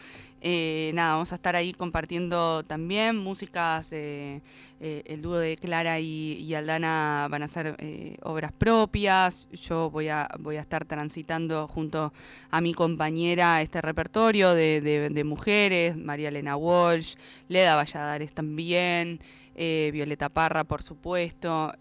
Eh, 0.47 0.91
nada, 0.93 1.13
vamos 1.13 1.31
a 1.31 1.35
estar 1.35 1.55
ahí 1.55 1.73
compartiendo 1.73 2.63
también 2.63 3.17
músicas. 3.17 3.87
eh, 3.91 4.41
el 4.79 5.23
dúo 5.23 5.37
de 5.37 5.57
Clara 5.57 5.99
y, 5.99 6.53
Aldana 6.53 7.27
van 7.31 7.41
a 7.41 7.45
hacer 7.45 7.75
eh, 7.79 8.17
obras 8.21 8.51
propias. 8.51 9.49
Yo 9.53 9.89
voy 9.89 10.09
a, 10.09 10.29
estar 10.59 10.85
transitando 10.85 11.67
junto 11.67 12.13
a 12.51 12.61
mi 12.61 12.75
compañera 12.75 13.59
este 13.63 13.81
repertorio 13.81 14.53
de, 14.53 14.81
de- 14.81 15.23
mujeres, 15.23 15.97
María 15.97 16.29
Elena 16.29 16.55
Walsh, 16.55 17.15
Leda 17.47 17.75
Valladares 17.75 18.31
también, 18.33 19.19
Violeta 19.55 20.29
Parra, 20.29 20.63
por 20.63 20.83
supuesto, 20.83 21.73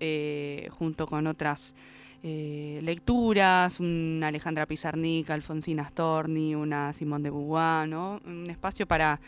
junto 0.70 1.07
con 1.07 1.27
otras 1.27 1.74
eh, 2.27 2.81
lecturas, 2.83 3.79
una 3.81 4.29
Alejandra 4.29 4.65
Pizarnik, 4.65 5.29
Alfonsina 5.31 5.87
Storni, 5.87 6.55
una 6.55 6.93
Simón 6.95 7.23
de 7.23 7.29
Beauvoir, 7.31 7.87
¿no? 7.87 8.19
Un 8.25 8.49
espacio 8.49 8.87
para, 8.87 9.21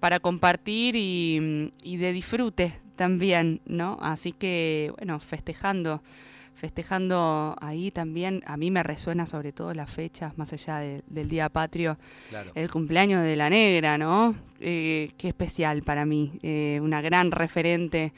para 0.00 0.18
compartir 0.18 0.96
y, 0.96 1.72
y 1.84 1.96
de 1.96 2.12
disfrute 2.12 2.80
también, 2.96 3.60
¿no? 3.66 3.98
Así 4.02 4.32
que, 4.32 4.92
bueno, 4.98 5.20
festejando 5.20 6.02
festejando 6.54 7.56
ahí 7.62 7.90
también, 7.90 8.42
a 8.46 8.58
mí 8.58 8.70
me 8.70 8.82
resuena 8.82 9.24
sobre 9.26 9.50
todo 9.50 9.72
las 9.72 9.90
fechas, 9.90 10.36
más 10.36 10.52
allá 10.52 10.78
de- 10.80 11.02
del 11.06 11.26
Día 11.26 11.48
Patrio, 11.48 11.96
Claro. 12.28 12.52
el 12.54 12.70
cumpleaños 12.70 13.22
de 13.22 13.34
la 13.34 13.48
negra, 13.48 13.96
¿no? 13.96 14.34
Eh, 14.60 15.10
qué 15.16 15.28
especial 15.28 15.80
para 15.82 16.04
mí, 16.04 16.38
eh, 16.42 16.78
una 16.82 17.00
gran 17.00 17.30
referente, 17.30 18.12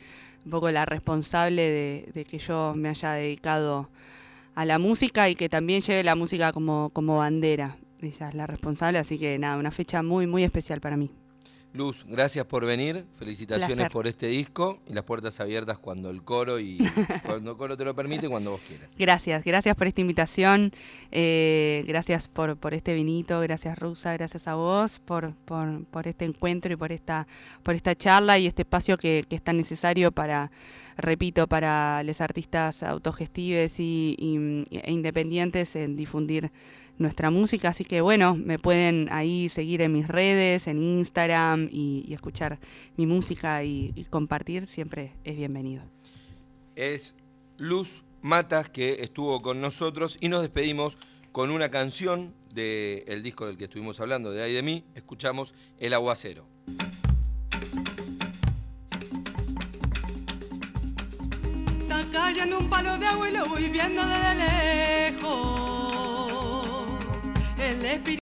un 0.45 0.51
poco 0.51 0.73
la 0.73 0.85
responsable 0.85 1.63
de, 1.63 2.09
de 2.15 2.25
que 2.25 2.39
yo 2.39 2.73
me 2.75 2.89
haya 2.89 3.13
dedicado 3.13 3.89
a 4.55 4.65
la 4.65 4.79
música 4.79 5.29
y 5.29 5.35
que 5.35 5.49
también 5.49 5.83
lleve 5.83 6.05
la 6.05 6.15
música 6.15 6.53
como, 6.53 6.91
como 6.91 7.17
bandera. 7.19 7.77
Ella 8.01 8.29
es 8.29 8.35
la 8.35 8.47
responsable, 8.47 8.99
así 8.99 9.19
que 9.19 9.39
nada, 9.39 9.57
una 9.57 9.71
fecha 9.71 10.03
muy, 10.03 10.27
muy 10.27 10.43
especial 10.45 10.81
para 10.81 10.97
mí. 10.97 11.11
Luz, 11.75 12.05
gracias 12.07 12.45
por 12.45 12.67
venir. 12.67 13.07
Felicitaciones 13.19 13.77
Placer. 13.77 13.93
por 13.93 14.07
este 14.07 14.27
disco 14.27 14.81
y 14.87 14.93
las 14.93 15.05
puertas 15.05 15.41
abiertas 15.41 15.79
cuando 15.79 16.11
el 16.11 16.23
coro 16.23 16.61
y 16.61 16.77
cuando 17.25 17.53
el 17.53 17.57
coro 17.57 17.79
te 17.79 17.85
lo 17.87 17.95
permite, 17.95 18.29
cuando 18.29 18.51
vos 18.51 18.61
quieras. 18.69 18.91
Gracias, 18.99 19.43
gracias 19.43 19.75
por 19.75 19.87
esta 19.87 20.03
invitación, 20.03 20.71
eh, 21.11 21.83
gracias 21.87 22.29
por, 22.29 22.59
por 22.59 22.75
este 22.75 22.93
vinito, 22.93 23.41
gracias 23.41 23.79
Rusa, 23.79 24.13
gracias 24.13 24.49
a 24.49 24.55
vos 24.55 24.99
por, 24.99 25.35
por, 25.47 25.85
por 25.87 26.07
este 26.07 26.27
encuentro 26.27 26.71
y 26.73 26.77
por 26.77 26.93
esta, 26.93 27.27
por 27.63 27.75
esta 27.75 27.95
charla 27.97 28.39
y 28.39 28.47
este 28.47 28.63
espacio 28.63 28.99
que, 28.99 29.25
que 29.27 29.37
es 29.37 29.43
tan 29.43 29.57
necesario 29.57 30.13
para, 30.13 30.51
repito, 30.99 31.47
para 31.49 32.03
los 32.03 32.21
artistas 32.21 32.83
autogestives 32.83 33.81
y, 33.81 34.15
y- 34.19 34.67
e 34.79 34.93
independientes 34.93 35.75
en 35.77 35.97
difundir 35.97 36.51
nuestra 36.99 37.31
música. 37.31 37.69
Así 37.71 37.85
que 37.85 38.01
bueno, 38.01 38.35
me 38.37 38.59
pueden 38.59 39.09
ahí 39.11 39.49
seguir 39.49 39.83
en 39.83 39.93
mis 39.93 40.07
redes, 40.09 40.67
en 40.67 40.83
Instagram 40.83 41.69
y, 41.71 42.05
y 42.07 42.15
escuchar 42.15 42.59
mi 42.97 43.07
música 43.07 43.65
y- 43.65 43.93
y 43.97 44.05
compartir, 44.05 44.67
siempre 44.67 45.13
es 45.25 45.37
bienvenido. 45.37 45.83
Es 46.77 47.15
Luz 47.59 48.03
Matas 48.23 48.69
que 48.69 48.99
estuvo 49.03 49.41
con 49.41 49.61
nosotros 49.61 50.17
y 50.21 50.29
nos 50.29 50.43
despedimos 50.43 50.97
con 51.33 51.51
una 51.51 51.71
canción 51.71 52.35
del 52.55 53.23
disco 53.23 53.47
del 53.47 53.57
que 53.57 53.65
estuvimos 53.65 53.99
hablando, 54.01 54.31
de 54.33 54.43
Ay 54.43 54.53
de 54.53 54.63
mí. 54.63 54.85
Escuchamos 54.95 55.55
El 55.79 55.95
Aguacero. 55.95 56.47
Está 61.81 62.03
cayendo 62.13 62.59
un 62.59 62.69
palo 62.71 62.97
de 62.99 63.07
agua 63.07 63.29
y 63.29 63.33
lo 63.33 63.47
voy 63.47 63.69
viendo 63.69 64.03
desde 64.07 64.35
lejos. 65.13 65.92
Espíritu 67.93 68.11